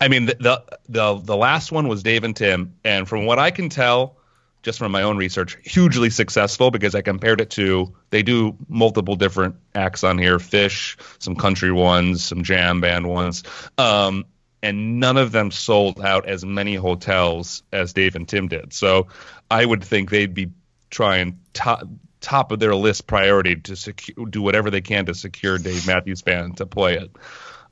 [0.00, 3.38] I mean, the, the the the last one was Dave and Tim, and from what
[3.38, 4.16] I can tell,
[4.62, 9.16] just from my own research, hugely successful because I compared it to they do multiple
[9.16, 13.42] different acts on here, Phish, some country ones, some jam band ones,
[13.78, 14.26] um,
[14.62, 18.72] and none of them sold out as many hotels as Dave and Tim did.
[18.72, 19.08] So
[19.50, 20.50] I would think they'd be
[20.90, 21.84] trying top
[22.20, 26.20] top of their list priority to secure do whatever they can to secure Dave Matthews
[26.20, 27.10] Band to play it.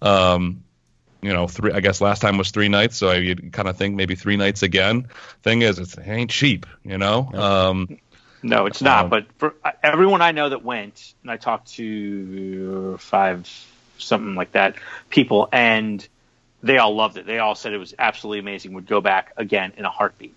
[0.01, 0.65] Um,
[1.21, 1.73] you know, three.
[1.73, 4.63] I guess last time was three nights, so you kind of think maybe three nights
[4.63, 5.09] again.
[5.43, 7.31] Thing is, it's, it ain't cheap, you know.
[7.33, 7.99] Um,
[8.43, 9.05] No, it's not.
[9.05, 13.49] Um, but for uh, everyone I know that went, and I talked to five,
[13.99, 14.77] something like that,
[15.11, 16.07] people, and
[16.63, 17.27] they all loved it.
[17.27, 18.75] They all said it was absolutely amazing.
[18.75, 20.35] Would go back again in a heartbeat.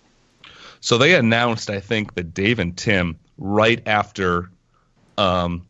[0.80, 4.50] so they announced, I think, that Dave and Tim right after
[5.18, 5.68] um,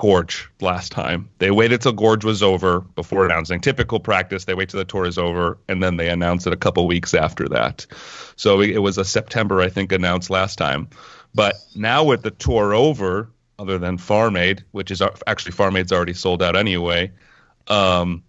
[0.00, 1.28] Gorge last time.
[1.40, 3.60] They waited till Gorge was over before announcing.
[3.60, 6.56] Typical practice, they wait till the tour is over and then they announce it a
[6.56, 7.86] couple weeks after that.
[8.34, 10.88] So it was a September, I think, announced last time.
[11.34, 13.28] But now with the tour over,
[13.58, 17.12] other than Farm Aid, which is actually Farm Aid's already sold out anyway,
[17.68, 18.24] um,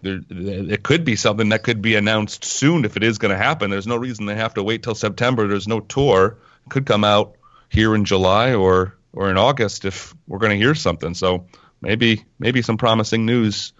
[0.00, 3.36] there, it could be something that could be announced soon if it is going to
[3.36, 3.68] happen.
[3.68, 5.46] There's no reason they have to wait till September.
[5.46, 6.38] There's no tour.
[6.64, 7.36] It could come out
[7.68, 11.14] here in July or or in August if we're going to hear something.
[11.14, 11.46] So
[11.80, 13.72] maybe maybe some promising news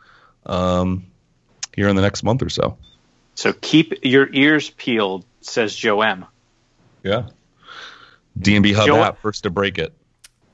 [0.47, 1.07] um,
[1.75, 2.79] here in the next month or so.
[3.35, 6.27] So keep your ears peeled, says Joe M.
[7.03, 7.29] Yeah.
[8.39, 9.93] DMB Hub Joe- app first to break it.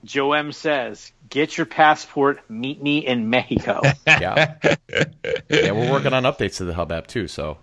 [0.05, 2.39] Joe M says, "Get your passport.
[2.49, 4.55] Meet me in Mexico." Yeah.
[5.51, 7.59] yeah, we're working on updates to the Hub app too, so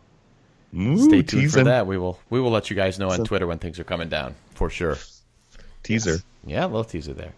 [0.75, 1.87] Ooh, stay tuned for that.
[1.87, 4.35] We will we will let you guys know on Twitter when things are coming down
[4.55, 4.97] for sure.
[5.83, 6.17] Teaser.
[6.45, 7.33] Yeah, a little teaser there.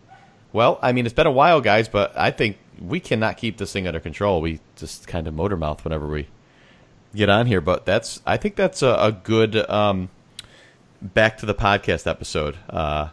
[0.54, 3.74] Well, I mean, it's been a while, guys, but I think we cannot keep this
[3.74, 4.42] thing under control.
[4.42, 6.28] We just kind of motor mouth whenever we
[7.14, 10.10] get on here, but that's I think that's a, a good um,
[11.02, 12.58] back to the podcast episode.
[12.70, 13.10] Uh,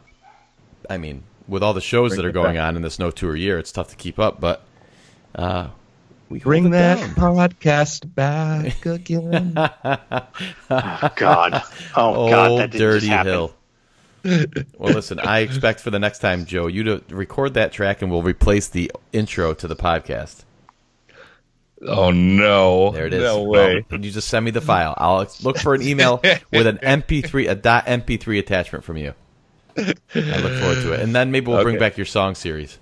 [0.88, 2.64] I mean, with all the shows Bring that are going back.
[2.64, 4.62] on in this no tour year, it's tough to keep up, but
[5.34, 5.68] uh,
[6.28, 7.14] we hold Bring it that down.
[7.14, 9.54] podcast back again.
[9.56, 11.62] oh God.
[11.96, 12.58] Oh God.
[12.60, 13.32] That didn't dirty just happen.
[13.32, 13.54] hill.
[14.24, 18.10] Well, listen, I expect for the next time, Joe, you to record that track and
[18.10, 20.44] we'll replace the intro to the podcast.
[21.86, 22.90] oh no.
[22.92, 23.22] There it is.
[23.22, 23.84] No Well, way.
[23.90, 24.94] you just send me the file.
[24.96, 26.20] I'll look for an email
[26.52, 29.14] with an MP3, a dot MP3 attachment from you.
[29.76, 29.82] I
[30.14, 32.78] look forward to it, and then maybe we'll bring back your song series.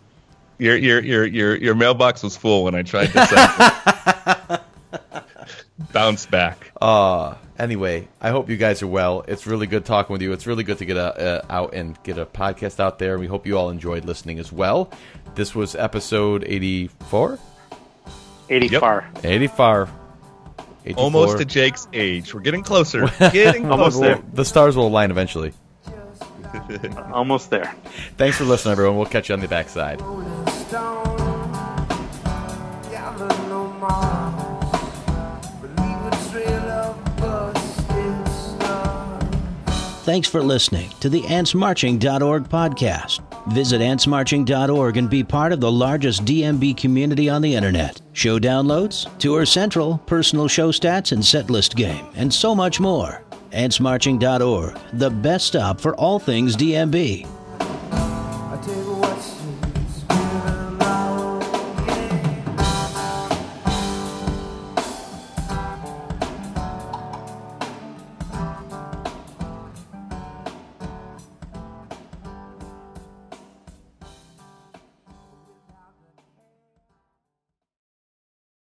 [0.58, 4.59] Your your your your your mailbox was full when I tried to send it.
[5.92, 6.72] Bounce back.
[6.80, 9.24] Uh, anyway, I hope you guys are well.
[9.26, 10.32] It's really good talking with you.
[10.32, 13.18] It's really good to get a, uh, out and get a podcast out there.
[13.18, 14.90] We hope you all enjoyed listening as well.
[15.34, 17.38] This was episode 84?
[18.50, 19.06] Eighty-four.
[19.24, 19.88] 84.
[20.84, 21.02] 84.
[21.04, 22.34] Almost to Jake's age.
[22.34, 23.06] We're getting closer.
[23.32, 24.14] Getting Almost closer.
[24.14, 24.24] there.
[24.32, 25.52] The stars will align eventually.
[27.12, 27.72] Almost there.
[28.16, 28.96] Thanks for listening, everyone.
[28.96, 30.00] We'll catch you on the backside.
[40.02, 43.20] Thanks for listening to the AntsMarching.org podcast.
[43.52, 48.00] Visit AntsMarching.org and be part of the largest DMB community on the internet.
[48.14, 53.22] Show downloads, Tour Central, personal show stats and setlist game, and so much more.
[53.52, 57.39] AntsMarching.org, the best stop for all things DMB.